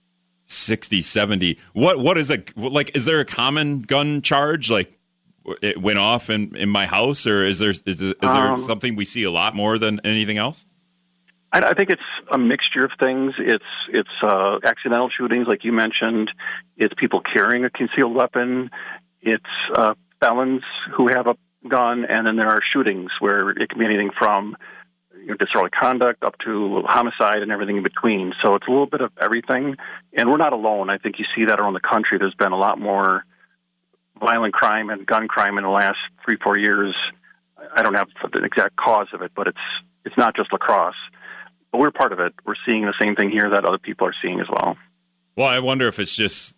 [0.46, 1.58] 60, 70.
[1.72, 2.94] What what is a like?
[2.94, 4.92] Is there a common gun charge like?
[5.62, 8.96] It went off in, in my house, or is there is, is there um, something
[8.96, 10.66] we see a lot more than anything else?
[11.52, 13.34] I, I think it's a mixture of things.
[13.38, 16.30] It's it's uh, accidental shootings, like you mentioned.
[16.76, 18.70] It's people carrying a concealed weapon.
[19.20, 20.62] It's uh, felons
[20.96, 21.36] who have a
[21.68, 24.56] gun, and then there are shootings where it can be anything from
[25.20, 28.32] you know, disorderly conduct up to homicide and everything in between.
[28.44, 29.76] So it's a little bit of everything.
[30.16, 30.88] And we're not alone.
[30.88, 32.18] I think you see that around the country.
[32.18, 33.24] There's been a lot more
[34.18, 36.94] violent crime and gun crime in the last three, four years.
[37.74, 39.58] I don't have the exact cause of it, but it's
[40.04, 40.94] it's not just La Crosse.
[41.72, 42.32] But we're part of it.
[42.44, 44.76] We're seeing the same thing here that other people are seeing as well.
[45.36, 46.56] Well, I wonder if it's just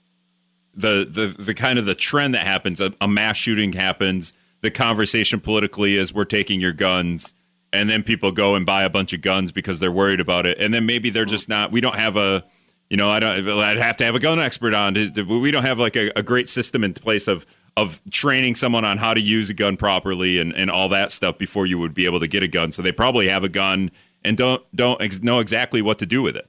[0.74, 2.80] the the the kind of the trend that happens.
[2.80, 4.32] A, a mass shooting happens.
[4.60, 7.32] The conversation politically is we're taking your guns,
[7.72, 10.58] and then people go and buy a bunch of guns because they're worried about it,
[10.60, 11.72] and then maybe they're just not.
[11.72, 12.44] We don't have a
[12.90, 13.48] you know, I don't.
[13.48, 14.94] I'd have to have a gun expert on.
[14.94, 17.44] We don't have like a, a, great system in place of
[17.76, 21.38] of training someone on how to use a gun properly and, and all that stuff
[21.38, 22.72] before you would be able to get a gun.
[22.72, 23.90] So they probably have a gun
[24.24, 26.48] and don't don't ex- know exactly what to do with it.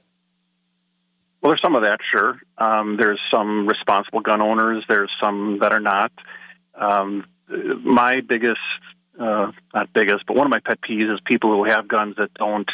[1.40, 2.38] Well, there's some of that, sure.
[2.58, 4.84] Um, there's some responsible gun owners.
[4.88, 6.12] There's some that are not.
[6.74, 7.24] Um,
[7.82, 8.60] my biggest,
[9.18, 12.34] uh, not biggest, but one of my pet peeves is people who have guns that
[12.34, 12.68] don't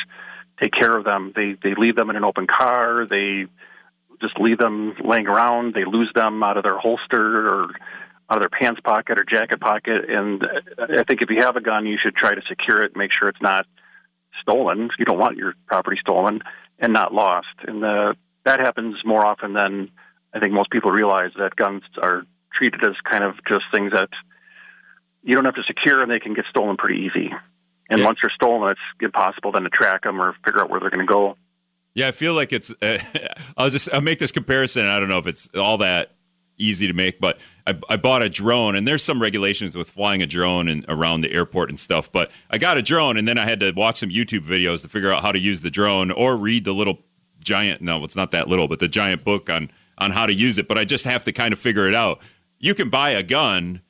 [0.63, 1.33] take care of them.
[1.35, 3.07] They they leave them in an open car.
[3.09, 3.47] They
[4.21, 5.75] just leave them laying around.
[5.75, 7.71] They lose them out of their holster or
[8.29, 10.09] out of their pants pocket or jacket pocket.
[10.09, 10.47] And
[10.79, 13.29] I think if you have a gun, you should try to secure it, make sure
[13.29, 13.67] it's not
[14.41, 14.91] stolen.
[14.99, 16.41] You don't want your property stolen
[16.79, 17.47] and not lost.
[17.67, 19.91] And the, that happens more often than
[20.35, 24.09] I think most people realize that guns are treated as kind of just things that
[25.23, 27.31] you don't have to secure and they can get stolen pretty easy.
[27.89, 28.07] And yeah.
[28.07, 31.07] once they're stolen, it's impossible then to track them or figure out where they're going
[31.07, 31.37] to go.
[31.95, 32.73] Yeah, I feel like it's.
[32.83, 32.99] Uh,
[33.57, 34.87] I'll just I'll make this comparison.
[34.87, 36.17] I don't know if it's all that
[36.59, 37.21] easy to make.
[37.21, 40.85] But I, I bought a drone, and there's some regulations with flying a drone and
[40.89, 42.11] around the airport and stuff.
[42.11, 44.89] But I got a drone, and then I had to watch some YouTube videos to
[44.89, 47.01] figure out how to use the drone or read the little
[47.43, 47.83] giant.
[47.83, 50.69] No, it's not that little, but the giant book on on how to use it.
[50.69, 52.21] But I just have to kind of figure it out.
[52.59, 53.83] You can buy a gun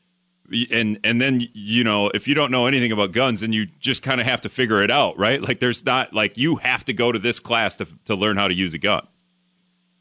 [0.70, 4.02] and and then you know if you don't know anything about guns then you just
[4.02, 5.40] kind of have to figure it out right?
[5.42, 8.48] Like there's not like you have to go to this class to to learn how
[8.48, 9.06] to use a gun.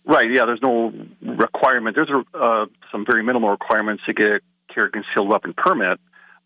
[0.06, 1.96] Right yeah there's no requirement.
[1.96, 4.40] There's uh, some very minimal requirements to get a
[4.74, 6.00] carry concealed weapon permit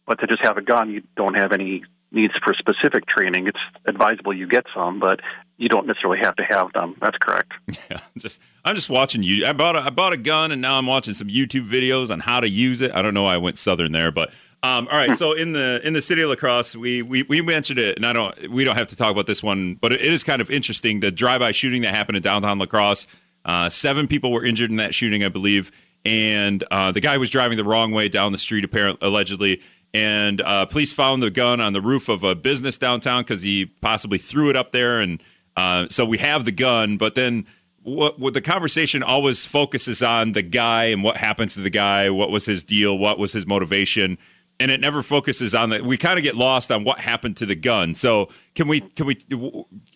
[0.05, 3.59] but to just have a gun you don't have any needs for specific training, it's
[3.85, 5.19] advisable you get some, but
[5.59, 6.95] you don't necessarily have to have them.
[6.99, 7.53] That's correct.
[7.89, 9.47] Yeah, just I'm just watching you.
[9.47, 12.19] I bought a, I bought a gun, and now I'm watching some YouTube videos on
[12.19, 12.91] how to use it.
[12.93, 14.29] I don't know why I went southern there, but
[14.61, 15.15] um, all right.
[15.15, 18.05] so in the in the city of La Crosse, we, we we mentioned it, and
[18.05, 20.51] I don't we don't have to talk about this one, but it is kind of
[20.51, 20.99] interesting.
[20.99, 23.07] The drive-by shooting that happened in downtown La Crosse.
[23.43, 25.71] Uh, seven people were injured in that shooting, I believe,
[26.05, 29.61] and uh, the guy was driving the wrong way down the street, apparently allegedly
[29.93, 33.65] and uh, police found the gun on the roof of a business downtown because he
[33.65, 34.99] possibly threw it up there.
[34.99, 35.21] And
[35.55, 37.45] uh, so we have the gun, but then
[37.83, 42.09] what, what, the conversation always focuses on the guy and what happens to the guy,
[42.09, 44.17] what was his deal, what was his motivation,
[44.59, 45.83] and it never focuses on that.
[45.83, 47.95] We kind of get lost on what happened to the gun.
[47.95, 48.81] So can we?
[48.81, 49.17] Can we?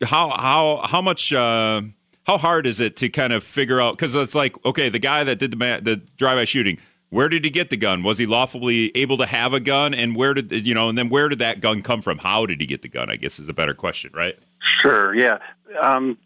[0.03, 1.33] How how how much?
[1.33, 1.81] Uh,
[2.25, 3.97] how hard is it to kind of figure out?
[3.97, 6.79] Because it's like, okay, the guy that did the the drive-by shooting
[7.13, 8.01] where did he get the gun?
[8.01, 9.93] Was he lawfully able to have a gun?
[9.93, 10.89] And where did you know?
[10.89, 12.17] And then where did that gun come from?
[12.17, 13.07] How did he get the gun?
[13.11, 14.35] I guess is a better question, right?
[14.83, 15.15] Sure.
[15.15, 15.37] Yeah.
[15.81, 16.17] Um,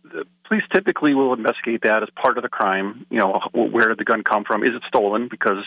[0.47, 3.05] police typically will investigate that as part of the crime.
[3.09, 4.63] You know, where did the gun come from?
[4.63, 5.27] Is it stolen?
[5.29, 5.63] Because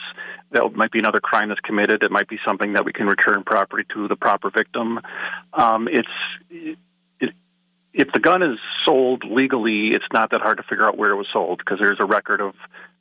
[0.53, 2.03] that might be another crime that's committed.
[2.03, 5.01] It might be something that we can return property to the proper victim.
[5.53, 6.09] Um, it's
[6.51, 6.79] it,
[7.93, 11.17] if the gun is sold legally, it's not that hard to figure out where it
[11.17, 12.55] was sold because there's a record of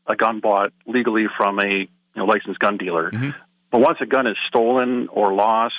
[0.07, 3.11] a gun bought legally from a you know, licensed gun dealer.
[3.11, 3.31] Mm-hmm.
[3.71, 5.75] But once a gun is stolen or lost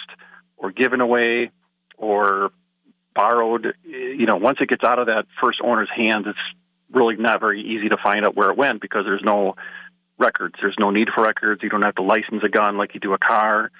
[0.56, 1.50] or given away
[1.98, 2.52] or
[3.14, 6.38] borrowed, you know, once it gets out of that first owner's hands, it's
[6.92, 9.54] really not very easy to find out where it went because there's no
[10.18, 10.54] records.
[10.60, 11.62] There's no need for records.
[11.62, 13.70] You don't have to license a gun like you do a car.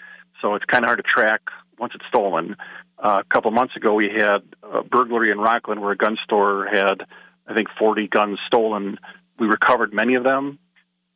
[0.40, 1.42] So it's kind of hard to track
[1.78, 2.56] once it's stolen.
[2.98, 6.66] Uh, a couple months ago, we had a burglary in Rockland where a gun store
[6.66, 7.02] had,
[7.46, 8.98] I think, 40 guns stolen.
[9.38, 10.58] We recovered many of them,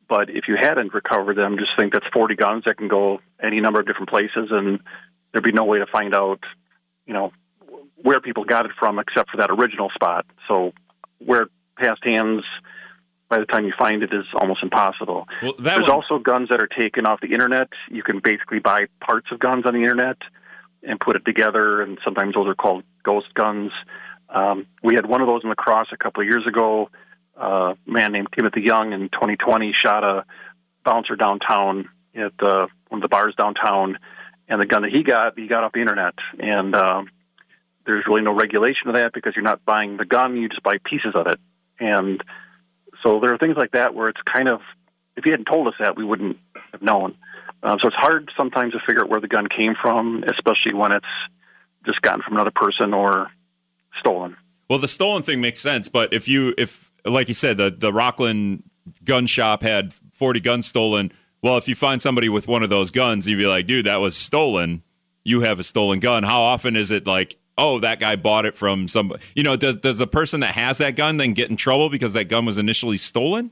[0.07, 3.61] but if you hadn't recovered them, just think that's 40 guns that can go any
[3.61, 4.79] number of different places, and
[5.31, 6.39] there'd be no way to find out,
[7.05, 7.31] you know,
[8.05, 10.25] where people got it from except for that original spot.
[10.47, 10.73] So
[11.19, 12.43] where it passed hands
[13.29, 15.27] by the time you find it is almost impossible.
[15.41, 15.91] Well, There's one...
[15.91, 17.69] also guns that are taken off the internet.
[17.89, 20.17] You can basically buy parts of guns on the internet
[20.83, 23.71] and put it together, and sometimes those are called ghost guns.
[24.29, 26.89] Um, we had one of those in La Crosse a couple of years ago
[27.37, 30.25] a man named Timothy Young in 2020 shot a
[30.83, 33.97] bouncer downtown at uh, one of the bars downtown,
[34.47, 36.13] and the gun that he got, he got off the internet.
[36.39, 37.09] And um,
[37.85, 40.77] there's really no regulation of that because you're not buying the gun; you just buy
[40.83, 41.39] pieces of it.
[41.79, 42.23] And
[43.03, 44.61] so there are things like that where it's kind of,
[45.15, 46.37] if you hadn't told us that, we wouldn't
[46.71, 47.15] have known.
[47.63, 50.91] Um, so it's hard sometimes to figure out where the gun came from, especially when
[50.91, 51.05] it's
[51.85, 53.31] just gotten from another person or
[53.99, 54.37] stolen.
[54.69, 57.93] Well, the stolen thing makes sense, but if you if like you said, the the
[57.93, 58.63] Rockland
[59.03, 61.11] gun shop had 40 guns stolen.
[61.41, 63.97] Well, if you find somebody with one of those guns, you'd be like, dude, that
[63.97, 64.83] was stolen.
[65.23, 66.23] You have a stolen gun.
[66.23, 69.13] How often is it like, oh, that guy bought it from some.
[69.35, 72.13] You know, does does the person that has that gun then get in trouble because
[72.13, 73.51] that gun was initially stolen?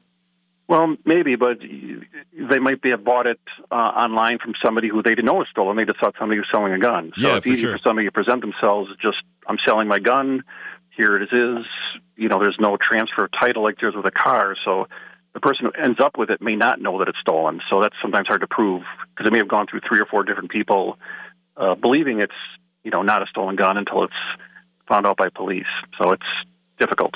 [0.67, 3.39] Well, maybe, but they might be have bought it
[3.69, 5.75] uh, online from somebody who they didn't know was stolen.
[5.75, 7.11] They just thought somebody was selling a gun.
[7.17, 7.73] So yeah, it's easy sure.
[7.73, 10.43] for somebody to present themselves just, I'm selling my gun
[10.95, 11.65] here it is.
[12.15, 14.55] You know, there's no transfer of title like there's with a car.
[14.63, 14.87] So
[15.33, 17.59] the person who ends up with it may not know that it's stolen.
[17.69, 20.23] So that's sometimes hard to prove because it may have gone through three or four
[20.23, 20.97] different people
[21.57, 22.33] uh, believing it's
[22.83, 24.13] you know not a stolen gun until it's
[24.87, 25.65] found out by police.
[26.01, 26.25] So it's
[26.79, 27.15] difficult.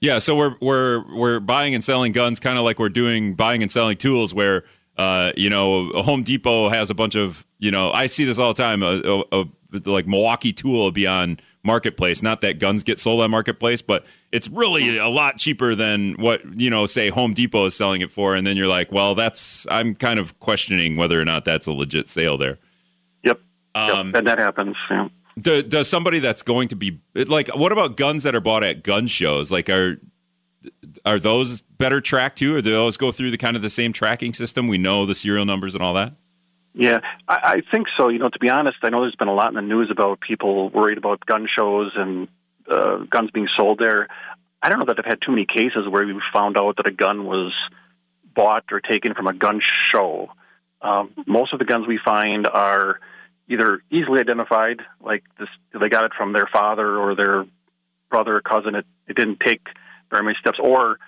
[0.00, 3.62] Yeah, so we're we're we're buying and selling guns, kind of like we're doing buying
[3.62, 4.64] and selling tools, where
[4.98, 8.52] uh, you know Home Depot has a bunch of you know I see this all
[8.52, 8.82] the time.
[8.82, 9.46] A, a, a
[9.84, 12.22] like Milwaukee tool will be on marketplace.
[12.22, 16.42] Not that guns get sold on marketplace, but it's really a lot cheaper than what
[16.58, 18.34] you know, say Home Depot is selling it for.
[18.34, 21.72] And then you're like, well, that's I'm kind of questioning whether or not that's a
[21.72, 22.58] legit sale there.
[23.76, 24.24] Um, yep.
[24.24, 24.76] that happens.
[24.90, 25.08] Yeah.
[25.38, 28.82] Do, does somebody that's going to be like, what about guns that are bought at
[28.82, 29.52] gun shows?
[29.52, 30.00] Like, are
[31.04, 33.92] are those better tracked too, or do those go through the kind of the same
[33.92, 34.66] tracking system?
[34.66, 36.14] We know the serial numbers and all that.
[36.72, 38.08] Yeah, I, I think so.
[38.08, 40.20] You know, to be honest, I know there's been a lot in the news about
[40.20, 42.28] people worried about gun shows and
[42.70, 44.08] uh, guns being sold there.
[44.62, 46.90] I don't know that I've had too many cases where we found out that a
[46.90, 47.52] gun was
[48.34, 49.60] bought or taken from a gun
[49.92, 50.30] show.
[50.80, 53.00] Um, most of the guns we find are
[53.48, 57.44] either easily identified, like this, they got it from their father or their
[58.10, 58.74] brother or cousin.
[58.74, 59.62] It, it didn't take
[60.10, 60.98] very many steps, or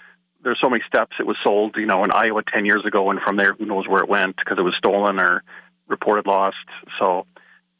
[0.43, 3.21] there's so many steps it was sold, you know, in Iowa 10 years ago, and
[3.21, 5.43] from there, who knows where it went because it was stolen or
[5.89, 6.57] reported lost.
[7.01, 7.27] So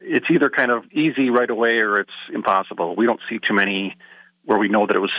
[0.01, 2.97] it's either kind of easy right away or it's impossible.
[2.97, 3.97] We don't see too many
[4.45, 5.13] where we know that it was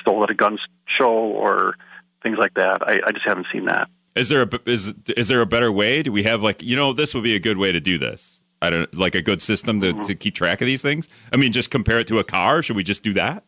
[0.00, 0.58] stolen at a gun
[0.98, 1.74] show or
[2.22, 2.82] things like that.
[2.82, 3.88] I, I just haven't seen that.
[4.14, 6.02] Is there a is is there a better way?
[6.02, 8.42] Do we have like you know this would be a good way to do this?
[8.60, 10.02] I don't like a good system to, mm-hmm.
[10.02, 11.08] to keep track of these things.
[11.32, 12.62] I mean, just compare it to a car.
[12.62, 13.44] Should we just do that?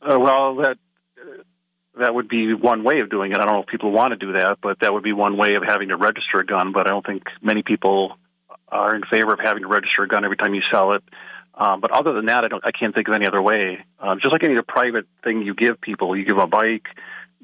[0.00, 0.78] Uh, well, that
[1.98, 3.38] that would be one way of doing it.
[3.38, 5.54] I don't know if people want to do that, but that would be one way
[5.54, 6.72] of having to register a gun.
[6.72, 8.16] But I don't think many people
[8.68, 11.02] are in favor of having to register a gun every time you sell it.
[11.54, 12.64] Um, but other than that, I don't.
[12.64, 13.84] I can't think of any other way.
[13.98, 16.86] Um, just like any other private thing you give people, you give them a bike,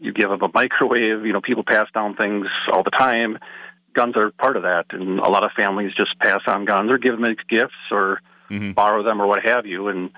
[0.01, 1.27] you give them a microwave.
[1.27, 3.39] You know, people pass down things all the time.
[3.95, 6.99] Guns are part of that, and a lot of families just pass on guns or
[6.99, 8.21] give them as gifts or
[8.51, 8.73] mm-hmm.
[8.73, 9.89] borrow them or what have you.
[9.89, 10.11] And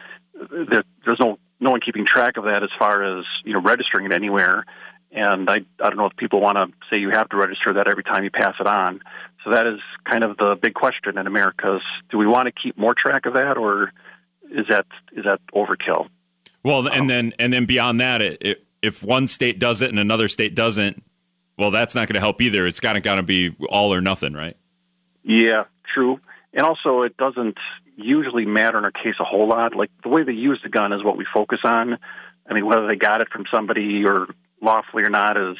[0.50, 4.06] there, there's no no one keeping track of that as far as you know registering
[4.06, 4.64] it anywhere.
[5.12, 7.88] And I I don't know if people want to say you have to register that
[7.88, 9.00] every time you pass it on.
[9.44, 12.52] So that is kind of the big question in America: is do we want to
[12.52, 13.92] keep more track of that, or
[14.50, 16.08] is that is that overkill?
[16.62, 19.90] Well, and um, then and then beyond that, it, it, if one state does it
[19.90, 21.02] and another state doesn't,
[21.58, 22.66] well, that's not going to help either.
[22.66, 24.56] It's got to be all or nothing, right?
[25.22, 26.20] Yeah, true.
[26.52, 27.58] And also, it doesn't
[27.96, 29.74] usually matter in our case a whole lot.
[29.74, 31.98] Like the way they use the gun is what we focus on.
[32.48, 34.28] I mean, whether they got it from somebody or
[34.60, 35.56] lawfully or not is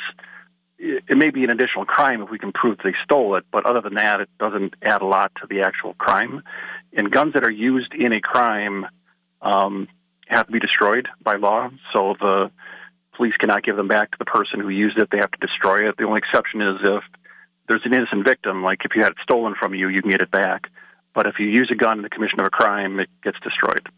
[0.78, 3.80] it may be an additional crime if we can prove they stole it, but other
[3.80, 6.42] than that, it doesn't add a lot to the actual crime.
[6.92, 8.86] And guns that are used in a crime
[9.40, 9.88] um,
[10.28, 11.70] have to be destroyed by law.
[11.94, 12.50] So the
[13.16, 15.88] police cannot give them back to the person who used it; they have to destroy
[15.88, 15.96] it.
[15.96, 17.04] The only exception is if
[17.68, 20.22] there's an innocent victim, like if you had it stolen from you, you can get
[20.22, 20.68] it back.
[21.14, 23.88] But if you use a gun in the commission of a crime, it gets destroyed.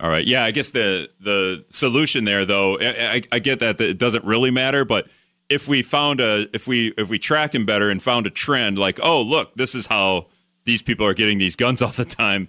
[0.00, 0.26] All right.
[0.26, 4.24] Yeah, I guess the the solution there, though, I, I get that, that it doesn't
[4.24, 5.06] really matter, but
[5.48, 8.78] if we found a if we if we tracked him better and found a trend,
[8.78, 10.26] like, oh, look, this is how
[10.64, 12.48] these people are getting these guns all the time,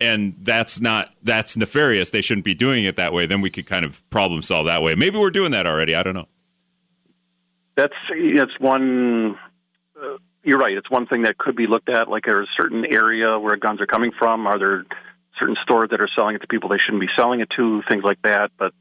[0.00, 2.10] and that's not that's nefarious.
[2.10, 3.26] They shouldn't be doing it that way.
[3.26, 4.94] Then we could kind of problem solve that way.
[4.94, 5.94] Maybe we're doing that already.
[5.94, 6.28] I don't know.
[7.76, 7.94] That's
[8.36, 9.36] that's one.
[10.00, 10.76] Uh, you're right.
[10.76, 12.08] It's one thing that could be looked at.
[12.08, 14.46] Like there's a certain area where guns are coming from.
[14.46, 14.84] Are there
[15.38, 17.82] certain stores that are selling it to people they shouldn't be selling it to?
[17.88, 18.50] Things like that.
[18.58, 18.74] But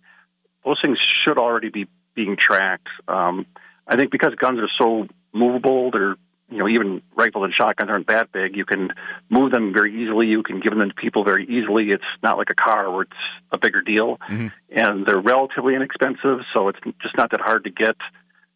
[0.65, 2.89] those things should already be being tracked.
[3.07, 3.45] Um,
[3.87, 6.15] I think because guns are so movable, they're
[6.51, 8.55] you know even rifles and shotguns aren't that big.
[8.55, 8.89] You can
[9.29, 10.27] move them very easily.
[10.27, 11.91] You can give them to people very easily.
[11.91, 13.11] It's not like a car where it's
[13.51, 14.47] a bigger deal, mm-hmm.
[14.69, 16.39] and they're relatively inexpensive.
[16.53, 17.95] So it's just not that hard to get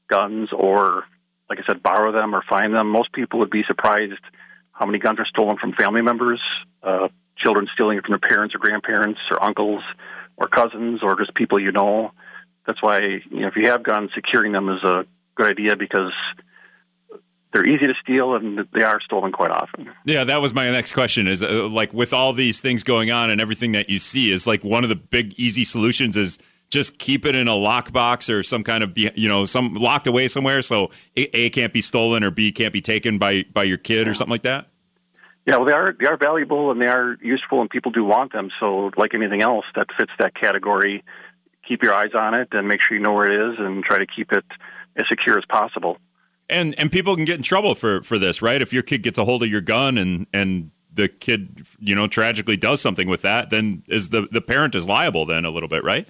[0.08, 1.06] guns or
[1.50, 2.90] like I said, borrow them or find them.
[2.90, 4.20] Most people would be surprised
[4.72, 6.42] how many guns are stolen from family members,
[6.84, 9.84] uh, children stealing it from their parents or grandparents or uncles
[10.38, 12.12] or cousins or just people you know.
[12.66, 16.14] That's why you know if you have guns, securing them is a good idea because
[17.56, 19.90] they're easy to steal and they are stolen quite often.
[20.04, 21.26] Yeah, that was my next question.
[21.26, 24.46] Is uh, like with all these things going on and everything that you see, is
[24.46, 26.38] like one of the big easy solutions is
[26.70, 30.28] just keep it in a lockbox or some kind of you know some locked away
[30.28, 34.08] somewhere so a, can't be stolen or b can't be taken by by your kid
[34.08, 34.68] or something like that
[35.46, 38.34] yeah well they are they are valuable and they are useful and people do want
[38.34, 41.04] them so like anything else that fits that category
[41.66, 44.00] keep your eyes on it and make sure you know where it is and try
[44.00, 44.44] to keep it
[44.98, 45.98] as secure as possible
[46.50, 49.18] and and people can get in trouble for for this right if your kid gets
[49.18, 53.22] a hold of your gun and and the kid you know tragically does something with
[53.22, 56.10] that then is the the parent is liable then a little bit right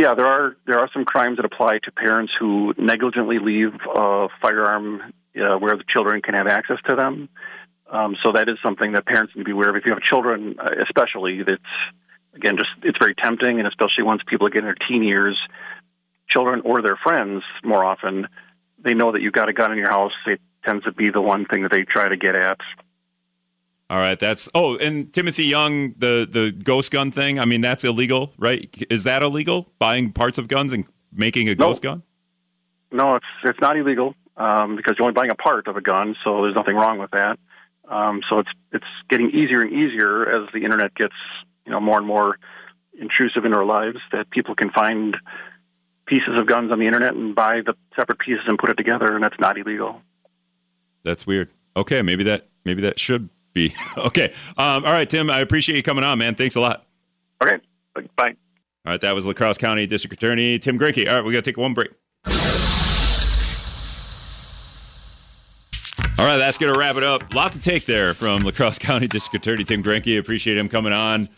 [0.00, 4.28] yeah, there are there are some crimes that apply to parents who negligently leave a
[4.40, 7.28] firearm uh, where the children can have access to them.
[7.90, 9.76] Um, so that is something that parents need to be aware of.
[9.76, 11.60] If you have children, uh, especially, that's
[12.34, 15.38] again just it's very tempting, and especially once people get in their teen years,
[16.30, 18.26] children or their friends more often
[18.82, 20.12] they know that you've got a gun in your house.
[20.26, 22.58] It tends to be the one thing that they try to get at.
[23.88, 27.40] All right, that's oh, and Timothy Young, the the ghost gun thing.
[27.40, 28.72] I mean, that's illegal, right?
[28.88, 29.68] Is that illegal?
[29.80, 31.66] Buying parts of guns and making a no.
[31.66, 32.04] ghost gun?
[32.92, 36.14] No, it's it's not illegal um, because you're only buying a part of a gun,
[36.22, 37.38] so there's nothing wrong with that.
[37.88, 41.16] Um, so it's it's getting easier and easier as the internet gets
[41.66, 42.38] you know more and more
[42.96, 45.16] intrusive in our lives that people can find
[46.10, 49.14] pieces of guns on the internet and buy the separate pieces and put it together,
[49.14, 50.02] and that's not illegal.
[51.04, 51.50] That's weird.
[51.76, 53.72] Okay, maybe that maybe that should be.
[53.96, 54.34] okay.
[54.58, 56.34] Um, all right, Tim, I appreciate you coming on, man.
[56.34, 56.84] Thanks a lot.
[57.42, 57.56] Okay.
[58.16, 58.34] Bye.
[58.84, 61.08] All right, that was La Crosse County District Attorney Tim Gruenke.
[61.08, 61.90] All right, we got to take one break.
[66.18, 67.32] All right, that's going to wrap it up.
[67.32, 70.18] A lot to take there from La Crosse County District Attorney Tim Gruenke.
[70.18, 71.28] Appreciate him coming on.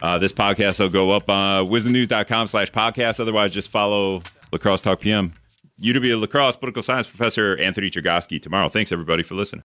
[0.00, 3.18] Uh, this podcast will go up on wizmnews.com slash podcast.
[3.20, 4.22] Otherwise, just follow
[4.52, 5.34] La Crosse Talk PM.
[5.80, 8.68] UW La Crosse political science professor Anthony Chergosky tomorrow.
[8.68, 9.54] Thanks, everybody, for listening.